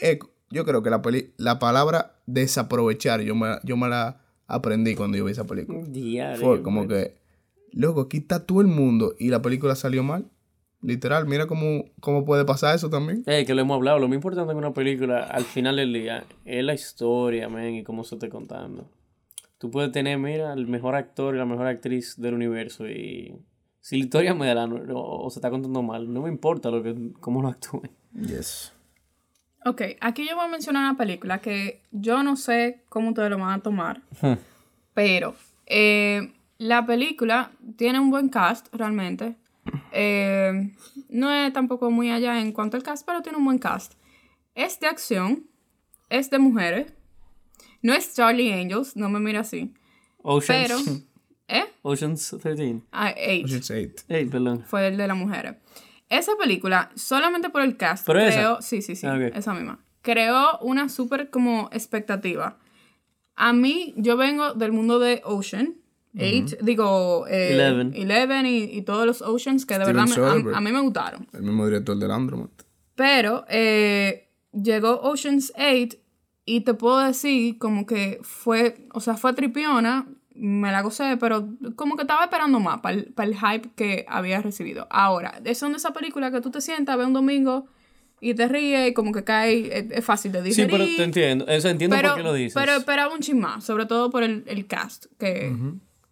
eh, 0.00 0.18
yo 0.50 0.64
creo 0.64 0.82
que 0.82 0.90
la, 0.90 1.02
peli- 1.02 1.32
la 1.36 1.58
palabra 1.58 2.14
desaprovechar, 2.26 3.20
yo 3.22 3.34
me, 3.34 3.58
yo 3.64 3.76
me 3.76 3.88
la 3.88 4.20
aprendí 4.46 4.94
cuando 4.94 5.16
yo 5.16 5.24
vi 5.24 5.32
esa 5.32 5.44
película. 5.44 5.80
Diario, 5.88 6.40
Fue 6.40 6.62
como 6.62 6.86
pues. 6.86 7.08
que, 7.08 7.14
loco, 7.72 8.02
aquí 8.02 8.18
está 8.18 8.44
todo 8.46 8.60
el 8.60 8.66
mundo 8.68 9.14
y 9.18 9.30
la 9.30 9.42
película 9.42 9.74
salió 9.74 10.02
mal. 10.04 10.26
Literal, 10.82 11.26
mira 11.26 11.46
cómo, 11.46 11.86
cómo 12.00 12.24
puede 12.26 12.44
pasar 12.44 12.74
eso 12.76 12.90
también. 12.90 13.22
Eh, 13.26 13.44
que 13.46 13.54
lo 13.54 13.62
hemos 13.62 13.74
hablado. 13.76 13.98
Lo 13.98 14.06
más 14.06 14.16
importante 14.16 14.52
en 14.52 14.58
una 14.58 14.74
película, 14.74 15.22
al 15.24 15.44
final 15.44 15.76
del 15.76 15.92
día, 15.94 16.24
es 16.44 16.62
la 16.62 16.74
historia, 16.74 17.48
men, 17.48 17.76
y 17.76 17.82
cómo 17.84 18.04
se 18.04 18.16
esté 18.16 18.28
contando. 18.28 18.86
Tú 19.64 19.70
puedes 19.70 19.92
tener, 19.92 20.18
mira, 20.18 20.52
el 20.52 20.66
mejor 20.66 20.94
actor 20.94 21.34
y 21.34 21.38
la 21.38 21.46
mejor 21.46 21.66
actriz 21.66 22.20
del 22.20 22.34
universo 22.34 22.86
y... 22.86 23.34
Si 23.80 23.96
la 23.96 24.04
historia 24.04 24.34
me 24.34 24.46
da 24.46 24.54
la- 24.54 24.64
o, 24.66 25.24
o 25.24 25.30
se 25.30 25.38
está 25.38 25.48
contando 25.48 25.80
mal, 25.82 26.12
no 26.12 26.20
me 26.20 26.28
importa 26.28 26.70
lo 26.70 26.82
que, 26.82 26.94
cómo 27.18 27.40
lo 27.40 27.48
actúen. 27.48 27.90
Yes. 28.12 28.74
Ok, 29.64 29.80
aquí 30.02 30.28
yo 30.28 30.36
voy 30.36 30.44
a 30.44 30.48
mencionar 30.48 30.82
una 30.82 30.98
película 30.98 31.38
que 31.38 31.80
yo 31.92 32.22
no 32.22 32.36
sé 32.36 32.82
cómo 32.90 33.08
ustedes 33.08 33.30
lo 33.30 33.38
van 33.38 33.58
a 33.58 33.62
tomar, 33.62 34.02
pero 34.92 35.34
eh, 35.64 36.34
la 36.58 36.84
película 36.84 37.50
tiene 37.78 38.00
un 38.00 38.10
buen 38.10 38.28
cast 38.28 38.66
realmente. 38.74 39.34
Eh, 39.92 40.74
no 41.08 41.30
es 41.32 41.50
tampoco 41.54 41.90
muy 41.90 42.10
allá 42.10 42.38
en 42.38 42.52
cuanto 42.52 42.76
al 42.76 42.82
cast, 42.82 43.06
pero 43.06 43.22
tiene 43.22 43.38
un 43.38 43.46
buen 43.46 43.58
cast. 43.58 43.94
Es 44.54 44.78
de 44.78 44.88
acción, 44.88 45.46
es 46.10 46.28
de 46.28 46.38
mujeres, 46.38 46.92
no 47.84 47.92
es 47.94 48.14
Charlie 48.14 48.52
Angels, 48.52 48.96
no 48.96 49.08
me 49.08 49.20
mira 49.20 49.40
así, 49.40 49.72
pero... 50.46 50.76
Oceans, 50.76 51.02
¿Eh? 51.48 51.64
Oceans 51.82 52.36
13. 52.42 52.80
Ah, 52.90 53.12
Eight. 53.16 53.44
Ocean's 53.44 53.70
Eight. 53.70 54.00
Ey, 54.08 54.24
perdón. 54.24 54.64
fue 54.66 54.88
el 54.88 54.96
de 54.96 55.06
las 55.06 55.16
mujeres. 55.16 55.56
Esa 56.08 56.32
película, 56.36 56.90
solamente 56.94 57.50
por 57.50 57.62
el 57.62 57.76
cast, 57.76 58.06
¿Pero 58.06 58.20
esa? 58.20 58.36
creo, 58.36 58.62
sí, 58.62 58.80
sí, 58.82 58.96
sí, 58.96 59.06
Ah, 59.06 59.14
ok. 59.16 59.36
esa 59.36 59.52
misma, 59.54 59.84
creó 60.02 60.58
una 60.62 60.88
súper 60.88 61.28
como 61.30 61.68
expectativa. 61.72 62.58
A 63.36 63.52
mí, 63.52 63.92
yo 63.96 64.16
vengo 64.16 64.54
del 64.54 64.72
mundo 64.72 64.98
de 64.98 65.20
Ocean, 65.24 65.74
Eight, 66.16 66.60
digo, 66.62 67.26
eh, 67.26 67.54
Eleven. 67.54 67.92
Eleven 67.94 68.46
y, 68.46 68.62
y 68.64 68.82
todos 68.82 69.04
los 69.04 69.20
Oceans 69.20 69.66
que 69.66 69.74
de 69.78 69.84
Steven 69.84 70.04
verdad 70.06 70.16
me- 70.44 70.52
a, 70.54 70.58
a 70.58 70.60
mí 70.60 70.70
me 70.72 70.80
gustaron. 70.80 71.26
El 71.32 71.42
mismo 71.42 71.66
director 71.66 71.96
del 71.98 72.10
Andromat. 72.12 72.50
Pero 72.94 73.44
eh, 73.48 74.28
llegó 74.52 75.00
Ocean's 75.02 75.52
8 75.56 75.98
y 76.46 76.60
te 76.62 76.74
puedo 76.74 76.98
decir 77.00 77.58
como 77.58 77.86
que 77.86 78.18
fue, 78.22 78.86
o 78.92 79.00
sea, 79.00 79.14
fue 79.16 79.32
tripiona, 79.32 80.06
me 80.34 80.70
la 80.72 80.82
gocé, 80.82 81.16
pero 81.18 81.48
como 81.76 81.96
que 81.96 82.02
estaba 82.02 82.24
esperando 82.24 82.60
más 82.60 82.80
para 82.80 82.96
el, 82.96 83.04
para 83.12 83.28
el 83.28 83.36
hype 83.36 83.70
que 83.76 84.04
había 84.08 84.40
recibido. 84.42 84.86
Ahora, 84.90 85.40
es 85.44 85.58
son 85.58 85.72
de 85.72 85.78
esa 85.78 85.92
película 85.92 86.30
que 86.30 86.40
tú 86.40 86.50
te 86.50 86.60
sientas, 86.60 86.96
ves 86.98 87.06
un 87.06 87.12
domingo 87.12 87.66
y 88.20 88.34
te 88.34 88.48
ríes 88.48 88.90
y 88.90 88.94
como 88.94 89.12
que 89.12 89.22
cae, 89.24 89.68
es, 89.78 89.90
es 89.90 90.04
fácil 90.04 90.32
de 90.32 90.40
Sí, 90.42 90.48
digerir. 90.62 90.70
pero 90.70 90.84
te 90.96 91.02
entiendo. 91.04 91.46
Eso 91.46 91.68
entiendo 91.68 91.94
pero, 91.96 92.08
por 92.10 92.16
qué 92.18 92.22
lo 92.24 92.32
dices. 92.34 92.54
pero 92.54 92.72
esperaba 92.76 93.14
un 93.14 93.20
chin 93.20 93.38
más, 93.40 93.64
sobre 93.64 93.86
todo 93.86 94.10
por 94.10 94.22
el, 94.22 94.44
el 94.46 94.66
cast 94.66 95.06
que, 95.18 95.54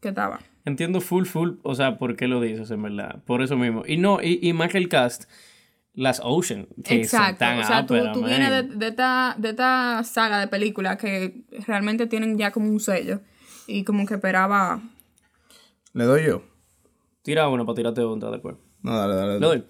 que 0.01 0.09
estaba. 0.09 0.41
Entiendo 0.65 1.01
full, 1.01 1.25
full, 1.25 1.53
o 1.63 1.75
sea, 1.75 1.99
por 1.99 2.15
qué 2.15 2.29
lo 2.29 2.41
dices, 2.41 2.71
en 2.71 2.83
verdad. 2.83 3.23
Por 3.25 3.43
eso 3.43 3.57
mismo. 3.57 3.83
Y 3.87 3.97
no, 3.97 4.21
y, 4.23 4.39
y 4.41 4.53
más 4.53 4.71
que 4.71 4.79
el 4.79 4.89
cast, 4.89 5.25
las 5.95 6.21
Ocean, 6.25 6.67
que 6.83 7.05
son 7.05 7.21
Exacto, 7.23 7.39
tan 7.39 7.59
o 7.59 7.65
sea, 7.65 7.87
tú, 7.87 7.95
áperas, 7.95 8.15
tú 8.15 8.21
man. 8.21 8.31
vienes 8.31 8.51
de, 8.51 8.63
de 8.77 8.89
esta, 8.89 9.35
de 9.39 9.51
esta 9.51 10.03
saga 10.05 10.41
de 10.41 10.49
películas 10.49 10.97
que 10.97 11.43
realmente 11.67 12.07
tienen 12.07 12.39
ya 12.39 12.51
como 12.51 12.69
un 12.69 12.81
sello 12.81 13.21
y 13.67 13.85
como 13.85 14.07
que 14.07 14.15
esperaba... 14.15 14.81
¿Le 15.93 16.05
doy 16.05 16.27
yo? 16.27 16.43
Tira 17.23 17.49
una 17.49 17.65
para 17.65 17.77
tirarte 17.77 18.01
otra 18.01 18.31
después. 18.31 18.57
No, 18.83 18.97
dale, 18.97 19.15
dale. 19.15 19.39
Le 19.39 19.47
dale. 19.47 19.47
doy. 19.47 19.65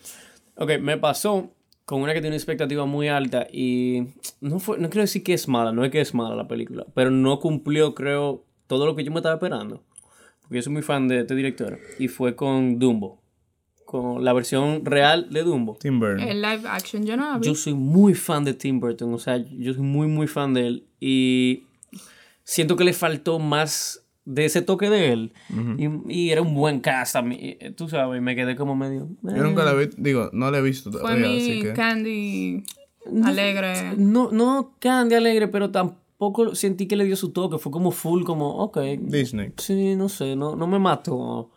Ok, 0.56 0.80
me 0.80 0.96
pasó 0.98 1.50
con 1.84 2.00
una 2.00 2.12
que 2.12 2.20
tiene 2.20 2.34
una 2.34 2.36
expectativa 2.36 2.86
muy 2.86 3.08
alta 3.08 3.46
y 3.52 4.04
no 4.40 4.60
fue, 4.60 4.78
no 4.78 4.88
quiero 4.88 5.02
decir 5.02 5.22
que 5.22 5.34
es 5.34 5.48
mala, 5.48 5.72
no 5.72 5.84
es 5.84 5.90
que 5.90 6.00
es 6.00 6.14
mala 6.14 6.36
la 6.36 6.46
película, 6.46 6.86
pero 6.94 7.10
no 7.10 7.40
cumplió, 7.40 7.94
creo, 7.94 8.44
todo 8.66 8.86
lo 8.86 8.94
que 8.94 9.04
yo 9.04 9.10
me 9.10 9.18
estaba 9.18 9.34
esperando. 9.34 9.82
Porque 10.40 10.56
yo 10.56 10.62
soy 10.62 10.72
muy 10.72 10.82
fan 10.82 11.08
de 11.08 11.20
este 11.20 11.34
director 11.34 11.78
y 11.98 12.08
fue 12.08 12.36
con 12.36 12.78
Dumbo, 12.78 13.21
con 13.92 14.24
la 14.24 14.32
versión 14.32 14.86
real 14.86 15.28
de 15.30 15.42
Dumbo. 15.42 15.76
Tim 15.78 16.00
Burton. 16.00 16.26
El 16.26 16.40
live 16.40 16.62
action, 16.66 17.04
yo 17.04 17.14
no 17.14 17.30
la 17.30 17.38
vi. 17.38 17.46
Yo 17.46 17.54
soy 17.54 17.74
muy 17.74 18.14
fan 18.14 18.42
de 18.42 18.54
Tim 18.54 18.80
Burton, 18.80 19.12
o 19.12 19.18
sea, 19.18 19.36
yo 19.36 19.74
soy 19.74 19.82
muy, 19.82 20.06
muy 20.08 20.26
fan 20.26 20.54
de 20.54 20.66
él. 20.66 20.86
Y 20.98 21.64
siento 22.42 22.74
que 22.74 22.84
le 22.84 22.94
faltó 22.94 23.38
más 23.38 24.02
de 24.24 24.46
ese 24.46 24.62
toque 24.62 24.88
de 24.88 25.12
él. 25.12 25.32
y, 25.76 26.12
y 26.12 26.30
era 26.30 26.40
un 26.40 26.54
buen 26.54 26.80
cast 26.80 27.16
a 27.16 27.22
mí, 27.22 27.36
eh, 27.60 27.70
tú 27.76 27.86
sabes, 27.88 28.22
me 28.22 28.34
quedé 28.34 28.56
como 28.56 28.74
medio... 28.74 29.10
eh. 29.28 29.34
Yo 29.36 29.42
nunca 29.42 29.62
la 29.62 29.74
vi, 29.74 29.90
digo, 29.98 30.30
no 30.32 30.50
la 30.50 30.58
he 30.58 30.62
visto 30.62 30.90
Fue 30.90 31.00
todavía, 31.00 31.26
mi 31.28 31.36
así 31.36 31.62
que... 31.62 31.72
Candy 31.74 32.64
alegre. 33.24 33.94
No, 33.98 34.30
no 34.32 34.74
Candy 34.78 35.16
alegre, 35.16 35.48
pero 35.48 35.70
tampoco 35.70 36.54
sentí 36.54 36.86
que 36.86 36.96
le 36.96 37.04
dio 37.04 37.16
su 37.16 37.30
toque. 37.30 37.58
Fue 37.58 37.70
como 37.70 37.90
full, 37.90 38.24
como, 38.24 38.56
ok. 38.56 38.78
Disney. 39.00 39.52
Sí, 39.58 39.96
no 39.96 40.08
sé, 40.08 40.34
no, 40.34 40.56
no 40.56 40.66
me 40.66 40.78
mató. 40.78 41.50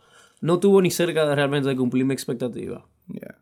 No 0.46 0.60
tuvo 0.60 0.80
ni 0.80 0.92
cerca 0.92 1.26
de 1.26 1.34
realmente 1.34 1.68
de 1.68 1.74
cumplir 1.74 2.04
mi 2.04 2.14
expectativa. 2.14 2.86
Ya. 3.08 3.36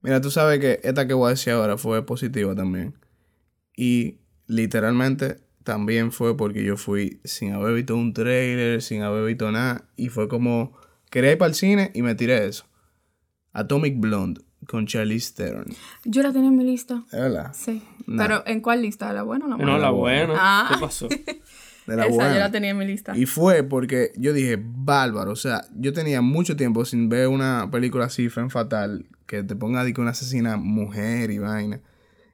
Mira, 0.00 0.20
tú 0.20 0.32
sabes 0.32 0.58
que 0.58 0.80
esta 0.82 1.06
que 1.06 1.14
voy 1.14 1.28
a 1.28 1.30
decir 1.30 1.52
ahora 1.52 1.78
fue 1.78 2.04
positiva 2.04 2.52
también. 2.56 2.98
Y 3.76 4.18
literalmente 4.48 5.36
también 5.62 6.10
fue 6.10 6.36
porque 6.36 6.64
yo 6.64 6.76
fui 6.76 7.20
sin 7.22 7.52
haber 7.52 7.74
visto 7.74 7.94
un 7.94 8.12
trailer, 8.12 8.82
sin 8.82 9.02
haber 9.02 9.24
visto 9.24 9.52
nada. 9.52 9.84
Y 9.94 10.08
fue 10.08 10.26
como, 10.26 10.76
quería 11.10 11.30
ir 11.30 11.38
para 11.38 11.50
el 11.50 11.54
cine 11.54 11.92
y 11.94 12.02
me 12.02 12.16
tiré 12.16 12.44
eso. 12.44 12.64
Atomic 13.52 14.00
Blonde 14.00 14.40
con 14.66 14.88
Charlize 14.88 15.32
Theron. 15.32 15.66
Yo 16.04 16.24
la 16.24 16.32
tenía 16.32 16.48
en 16.48 16.56
mi 16.56 16.64
lista. 16.64 17.04
¿Es 17.12 17.20
verdad? 17.20 17.52
Sí. 17.54 17.84
Nah. 18.08 18.20
Pero 18.20 18.42
¿en 18.48 18.60
cuál 18.60 18.82
lista? 18.82 19.12
¿La 19.12 19.22
buena 19.22 19.46
o 19.46 19.48
la 19.48 19.56
mala? 19.58 19.72
No, 19.72 19.78
la 19.78 19.90
buena. 19.90 20.34
Ah. 20.36 20.70
¿Qué 20.72 20.80
pasó? 20.80 21.08
De 21.86 21.96
la 21.96 22.06
Esa 22.06 22.14
buena. 22.14 22.34
yo 22.34 22.40
la 22.40 22.50
tenía 22.50 22.70
en 22.70 22.78
mi 22.78 22.86
lista. 22.86 23.16
Y 23.16 23.26
fue 23.26 23.62
porque 23.62 24.12
yo 24.16 24.32
dije, 24.32 24.58
bárbaro. 24.60 25.30
O 25.32 25.36
sea, 25.36 25.62
yo 25.76 25.92
tenía 25.92 26.20
mucho 26.20 26.56
tiempo 26.56 26.84
sin 26.84 27.08
ver 27.08 27.28
una 27.28 27.70
película 27.70 28.06
así, 28.06 28.28
Femme 28.28 28.50
Fatal, 28.50 29.06
que 29.26 29.42
te 29.42 29.54
ponga 29.56 29.84
de 29.84 29.92
que 29.92 30.00
una 30.00 30.10
asesina 30.10 30.56
mujer 30.56 31.30
y 31.30 31.38
vaina. 31.38 31.80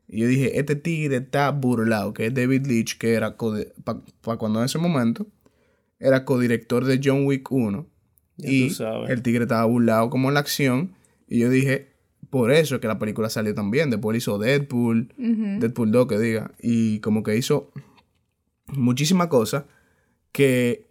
Y 0.08 0.20
yo 0.20 0.26
dije, 0.26 0.58
este 0.58 0.76
tigre 0.76 1.16
está 1.16 1.50
burlado, 1.50 2.12
que 2.12 2.26
es 2.26 2.34
David 2.34 2.66
Leitch, 2.66 2.98
que 2.98 3.14
era, 3.14 3.36
para 3.36 4.38
cuando 4.38 4.58
en 4.58 4.66
ese 4.66 4.78
momento, 4.78 5.26
era 5.98 6.24
codirector 6.24 6.84
de 6.84 7.00
John 7.02 7.26
Wick 7.26 7.50
1. 7.50 7.86
Ya 8.38 8.50
y 8.50 8.68
tú 8.68 8.74
sabes. 8.74 9.10
el 9.10 9.22
tigre 9.22 9.44
estaba 9.44 9.64
burlado 9.64 10.10
como 10.10 10.28
en 10.28 10.34
la 10.34 10.40
acción. 10.40 10.94
Y 11.28 11.38
yo 11.38 11.48
dije, 11.48 11.92
por 12.28 12.50
eso 12.52 12.74
es 12.74 12.80
que 12.80 12.88
la 12.88 12.98
película 12.98 13.30
salió 13.30 13.54
tan 13.54 13.70
bien. 13.70 13.90
Después 13.90 14.16
hizo 14.16 14.38
Deadpool, 14.38 15.14
Deadpool 15.16 15.92
2, 15.92 16.06
que 16.06 16.18
diga. 16.18 16.50
Y 16.60 16.98
como 17.00 17.22
que 17.22 17.36
hizo 17.36 17.70
muchísimas 18.68 19.28
cosas 19.28 19.64
que 20.32 20.88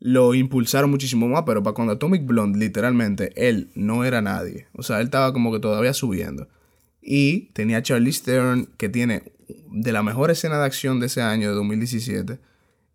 lo 0.00 0.34
impulsaron 0.34 0.90
muchísimo 0.90 1.28
más, 1.28 1.42
pero 1.44 1.62
para 1.62 1.74
cuando 1.74 1.94
Atomic 1.94 2.24
Blonde, 2.24 2.58
literalmente, 2.58 3.32
él 3.36 3.70
no 3.74 4.04
era 4.04 4.22
nadie. 4.22 4.68
O 4.74 4.82
sea, 4.82 4.98
él 5.00 5.06
estaba 5.06 5.32
como 5.32 5.52
que 5.52 5.58
todavía 5.58 5.92
subiendo. 5.92 6.48
Y 7.02 7.50
tenía 7.52 7.78
a 7.78 7.82
Charlize 7.82 8.22
Theron, 8.24 8.66
que 8.76 8.88
tiene 8.88 9.32
de 9.70 9.92
la 9.92 10.02
mejor 10.02 10.30
escena 10.30 10.58
de 10.58 10.66
acción 10.66 11.00
de 11.00 11.06
ese 11.06 11.22
año, 11.22 11.48
de 11.48 11.54
2017. 11.54 12.38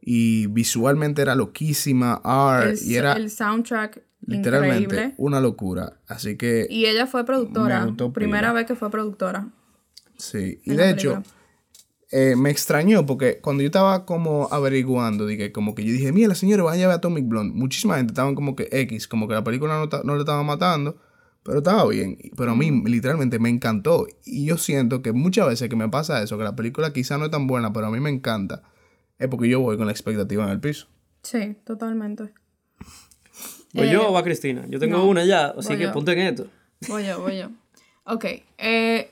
Y 0.02 0.47
visualmente 0.47 1.21
era 1.21 1.36
loquísima, 1.36 2.21
art, 2.23 2.71
el, 2.71 2.80
y 2.84 2.95
era 2.95 3.13
el 3.13 3.30
soundtrack 3.30 4.02
literalmente 4.26 4.84
increíble. 4.84 5.15
una 5.17 5.39
locura. 5.41 5.99
Así 6.08 6.38
que, 6.38 6.67
Y 6.69 6.86
ella 6.86 7.08
fue 7.08 7.26
productora. 7.26 7.88
Primera 8.13 8.49
pila. 8.49 8.54
vez 8.54 8.65
que 8.65 8.76
fue 8.76 8.89
productora. 8.89 9.49
sí. 10.17 10.62
Y 10.63 10.73
de 10.73 10.89
hecho. 10.89 11.23
Eh, 12.15 12.36
me 12.36 12.52
extrañó 12.52 13.08
porque 13.08 13.39
cuando 13.41 13.63
yo 13.63 13.67
estaba 13.67 14.06
como 14.06 14.47
averiguando, 14.52 15.26
dije, 15.26 15.52
como 15.52 15.73
que 15.73 15.84
yo 15.84 15.91
dije, 15.91 16.12
mira, 16.12 16.36
señores, 16.36 16.63
vayan 16.63 16.86
a 16.86 16.88
ver 16.89 16.97
Atomic 16.97 17.28
Blonde. 17.28 17.56
Muchísima 17.56 17.97
gente 17.97 18.12
estaban 18.12 18.36
como 18.36 18.56
que 18.56 18.69
X, 18.71 19.08
como 19.08 19.28
que 19.28 19.34
la 19.34 19.43
película 19.43 19.80
no, 19.80 20.04
no 20.04 20.13
le 20.13 20.19
estaba 20.19 20.43
matando, 20.43 20.95
pero 21.41 21.58
estaba 21.58 21.88
bien. 21.88 22.19
Pero 22.38 22.52
a 22.52 22.56
mí 22.56 22.84
literalmente 22.86 23.39
me 23.39 23.49
encantó. 23.49 24.06
Y 24.26 24.45
yo 24.45 24.58
siento 24.60 25.02
que 25.02 25.12
muchas 25.12 25.47
veces 25.47 25.69
que 25.69 25.76
me 25.76 25.89
pasa 25.89 26.21
eso, 26.21 26.38
que 26.38 26.43
la 26.43 26.56
película 26.56 26.93
quizá 26.93 27.17
no 27.17 27.26
es 27.26 27.32
tan 27.32 27.47
buena, 27.47 27.73
pero 27.73 27.88
a 27.88 27.89
mí 27.89 27.99
me 27.99 28.12
encanta, 28.12 28.62
es 29.17 29.28
porque 29.28 29.49
yo 29.49 29.60
voy 29.60 29.78
con 29.78 29.88
la 29.88 29.91
expectativa 29.91 30.43
en 30.43 30.49
el 30.52 30.60
piso. 30.60 30.88
Sí, 31.23 31.56
totalmente. 31.65 32.32
¿Voy 33.73 33.89
yo 33.89 34.10
o 34.10 34.13
va 34.13 34.23
Cristina? 34.23 34.65
Yo 34.69 34.80
tengo 34.80 34.97
no, 34.97 35.06
una 35.06 35.26
ya, 35.26 35.47
así 35.58 35.76
que 35.76 35.84
yo. 35.84 35.91
ponte 35.93 36.12
en 36.12 36.19
esto. 36.19 36.47
Voy 36.88 37.08
yo, 37.08 37.19
voy 37.21 37.39
yo. 37.39 37.49
Ok. 38.06 38.26
eh, 38.60 39.10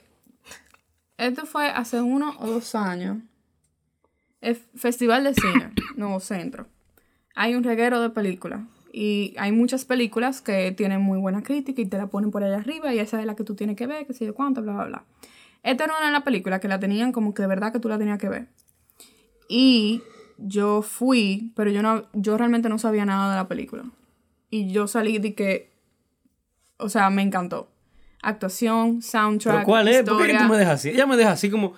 esto 1.27 1.45
fue 1.45 1.69
hace 1.69 2.01
uno 2.01 2.35
o 2.39 2.47
dos 2.47 2.75
años. 2.75 3.17
El 4.41 4.55
Festival 4.55 5.23
de 5.23 5.33
Cine, 5.33 5.71
Nuevo 5.95 6.19
Centro. 6.19 6.67
Hay 7.35 7.55
un 7.55 7.63
reguero 7.63 8.01
de 8.01 8.09
películas. 8.09 8.61
Y 8.91 9.35
hay 9.37 9.51
muchas 9.51 9.85
películas 9.85 10.41
que 10.41 10.71
tienen 10.73 11.01
muy 11.01 11.17
buena 11.17 11.43
crítica 11.43 11.81
y 11.81 11.85
te 11.85 11.97
la 11.97 12.07
ponen 12.07 12.29
por 12.31 12.43
allá 12.43 12.57
arriba 12.57 12.93
y 12.93 12.99
esa 12.99 13.19
es 13.21 13.25
la 13.25 13.35
que 13.35 13.45
tú 13.45 13.55
tienes 13.55 13.77
que 13.77 13.87
ver, 13.87 14.05
que 14.05 14.13
sé 14.13 14.25
yo 14.25 14.35
cuánto, 14.35 14.61
bla, 14.61 14.73
bla, 14.73 14.85
bla. 14.85 15.05
Esta 15.63 15.87
no 15.87 15.97
era 15.97 16.11
la 16.11 16.23
película 16.23 16.59
que 16.59 16.67
la 16.67 16.79
tenían 16.79 17.11
como 17.13 17.33
que 17.33 17.43
de 17.43 17.47
verdad 17.47 17.71
que 17.71 17.79
tú 17.79 17.87
la 17.87 17.97
tenías 17.97 18.17
que 18.17 18.27
ver. 18.27 18.47
Y 19.47 20.01
yo 20.37 20.81
fui, 20.81 21.53
pero 21.55 21.69
yo 21.71 21.81
no, 21.81 22.03
yo 22.13 22.37
realmente 22.37 22.67
no 22.67 22.79
sabía 22.79 23.05
nada 23.05 23.29
de 23.29 23.35
la 23.37 23.47
película. 23.47 23.85
Y 24.49 24.71
yo 24.71 24.87
salí 24.87 25.19
de 25.19 25.35
que, 25.35 25.71
o 26.77 26.89
sea, 26.89 27.09
me 27.09 27.21
encantó. 27.21 27.69
Actuación, 28.21 29.01
soundtrack, 29.01 29.55
¿Pero 29.55 29.65
cuál 29.65 29.87
es? 29.87 30.03
¿Por 30.03 30.17
qué 30.17 30.23
historia. 30.23 30.41
tú 30.47 30.51
me 30.53 30.57
dejas 30.57 30.73
así? 30.75 30.89
Ella 30.89 31.05
me 31.07 31.17
deja 31.17 31.31
así 31.31 31.49
como... 31.49 31.73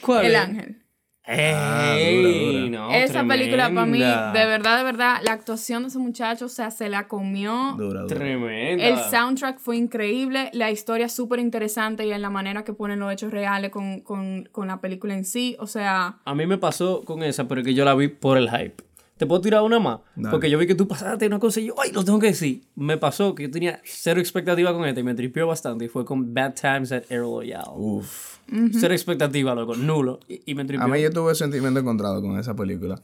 ¿Cuál 0.00 0.24
El 0.26 0.32
es? 0.32 0.38
ángel. 0.40 0.78
¡Ey! 1.24 2.68
No, 2.70 2.90
Esa 2.90 3.24
película 3.24 3.68
para 3.72 3.86
mí, 3.86 3.98
de 4.00 4.46
verdad, 4.46 4.78
de 4.78 4.84
verdad, 4.84 5.20
la 5.22 5.32
actuación 5.32 5.82
de 5.82 5.88
ese 5.88 5.98
muchacho, 5.98 6.46
o 6.46 6.48
sea, 6.48 6.70
se 6.72 6.88
la 6.88 7.06
comió. 7.06 7.74
Dura, 7.78 8.02
dura. 8.02 8.06
Tremenda. 8.14 8.84
El 8.84 8.98
soundtrack 8.98 9.58
fue 9.60 9.76
increíble, 9.76 10.50
la 10.52 10.70
historia 10.72 11.08
súper 11.08 11.38
interesante 11.38 12.04
y 12.06 12.12
en 12.12 12.22
la 12.22 12.30
manera 12.30 12.64
que 12.64 12.72
ponen 12.72 12.98
los 12.98 13.12
hechos 13.12 13.30
reales 13.30 13.70
con, 13.70 14.00
con, 14.00 14.48
con 14.50 14.66
la 14.66 14.80
película 14.80 15.14
en 15.14 15.24
sí. 15.24 15.56
O 15.60 15.66
sea, 15.68 16.18
A 16.24 16.34
mí 16.34 16.46
me 16.46 16.58
pasó 16.58 17.04
con 17.04 17.22
esa, 17.22 17.46
pero 17.46 17.62
que 17.62 17.74
yo 17.74 17.84
la 17.84 17.94
vi 17.94 18.08
por 18.08 18.36
el 18.36 18.50
hype. 18.50 18.82
¿Te 19.16 19.26
puedo 19.26 19.40
tirar 19.40 19.62
una 19.62 19.78
más? 19.78 20.00
Dale. 20.16 20.30
Porque 20.30 20.50
yo 20.50 20.58
vi 20.58 20.66
que 20.66 20.74
tú 20.74 20.88
pasaste 20.88 21.26
una 21.26 21.38
cosa 21.38 21.60
y 21.60 21.66
yo, 21.66 21.74
¡ay, 21.80 21.92
lo 21.92 22.04
tengo 22.04 22.18
que 22.18 22.28
decir! 22.28 22.64
Me 22.74 22.96
pasó 22.96 23.34
que 23.34 23.44
yo 23.44 23.50
tenía 23.50 23.80
cero 23.84 24.18
expectativa 24.20 24.72
con 24.72 24.84
esta 24.84 25.00
y 25.00 25.04
me 25.04 25.14
tripió 25.14 25.46
bastante 25.46 25.84
y 25.84 25.88
fue 25.88 26.04
con 26.04 26.34
Bad 26.34 26.54
Times 26.54 26.90
at 26.92 27.04
Air 27.10 27.20
Royale. 27.20 27.70
Uf. 27.76 28.38
Cero 28.72 28.92
expectativa, 28.94 29.54
loco, 29.54 29.76
nulo. 29.76 30.18
Y, 30.28 30.42
y 30.50 30.54
me 30.54 30.64
tripió. 30.64 30.84
A 30.84 30.88
mí 30.88 31.00
yo 31.00 31.10
tuve 31.10 31.34
sentimiento 31.34 31.78
encontrado 31.78 32.20
con 32.20 32.38
esa 32.38 32.56
película. 32.56 33.00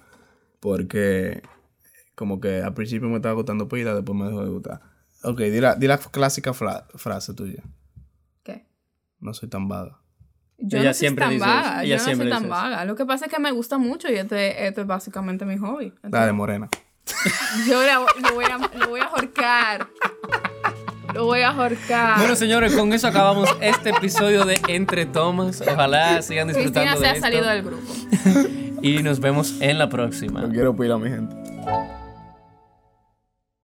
Porque 0.61 1.43
como 2.15 2.41
que 2.41 2.63
al 2.63 2.75
principio 2.75 3.09
me 3.09 3.17
estaba 3.17 3.35
gustando 3.35 3.69
pila, 3.69 3.95
después 3.95 4.19
me 4.19 4.27
dejó 4.27 4.43
de 4.45 4.51
gustar. 4.51 4.81
Ok, 5.23 5.39
di 5.41 5.61
la, 5.61 5.77
di 5.77 5.87
la 5.87 5.99
clásica 5.99 6.53
fra- 6.53 6.87
frase 6.97 7.33
tuya. 7.35 7.63
¿qué? 8.43 8.67
No 9.21 9.35
soy 9.35 9.49
tan 9.49 9.69
vaga. 9.69 10.01
Yo 10.61 10.79
Ella 10.79 10.89
no 10.89 10.95
soy 10.95 10.99
siempre 10.99 11.25
tan 11.25 11.35
dice 11.35 11.47
vaga, 11.47 11.77
eso. 11.83 11.89
yo 11.89 11.97
no 11.97 12.03
siempre 12.05 12.25
soy 12.27 12.31
tan 12.33 12.43
dice 12.43 12.51
vaga. 12.51 12.85
Lo 12.85 12.97
que 12.97 13.07
pasa 13.07 13.27
es 13.27 13.31
que 13.33 13.39
me 13.39 13.53
gusta 13.53 13.79
mucho 13.79 14.09
y 14.11 14.17
este, 14.17 14.67
este 14.67 14.81
es 14.81 14.87
básicamente 14.87 15.45
mi 15.45 15.57
hobby. 15.57 15.93
Dale, 16.03 16.33
morena. 16.33 16.69
Yo 17.69 17.83
la- 17.83 17.95
lo, 18.01 18.35
voy 18.35 18.45
a, 18.45 18.59
lo 18.77 18.89
voy 18.89 19.01
a 19.01 19.05
ahorcar. 19.05 19.87
Lo 21.15 21.25
voy 21.25 21.41
a 21.41 21.51
ahorcar. 21.51 22.19
Bueno, 22.19 22.35
señores, 22.37 22.75
con 22.75 22.93
eso 22.93 23.07
acabamos 23.09 23.49
este 23.63 23.91
episodio 23.91 24.45
de 24.45 24.61
Entre 24.69 25.07
Tomas. 25.07 25.63
Ojalá 25.63 26.21
sigan 26.23 26.49
Cristina 26.49 26.95
disfrutando 26.95 26.97
se 26.97 27.01
de 27.03 27.09
ha 27.09 27.13
esto. 27.15 27.25
salido 27.27 27.47
del 27.47 27.63
grupo. 27.63 27.93
Y 28.81 29.03
nos 29.03 29.19
vemos 29.19 29.57
en 29.61 29.77
la 29.77 29.89
próxima. 29.89 30.41
No 30.43 30.51
quiero 30.51 30.77
pila 30.77 30.95
a 30.95 30.99
mi 30.99 31.09
gente. 31.11 31.35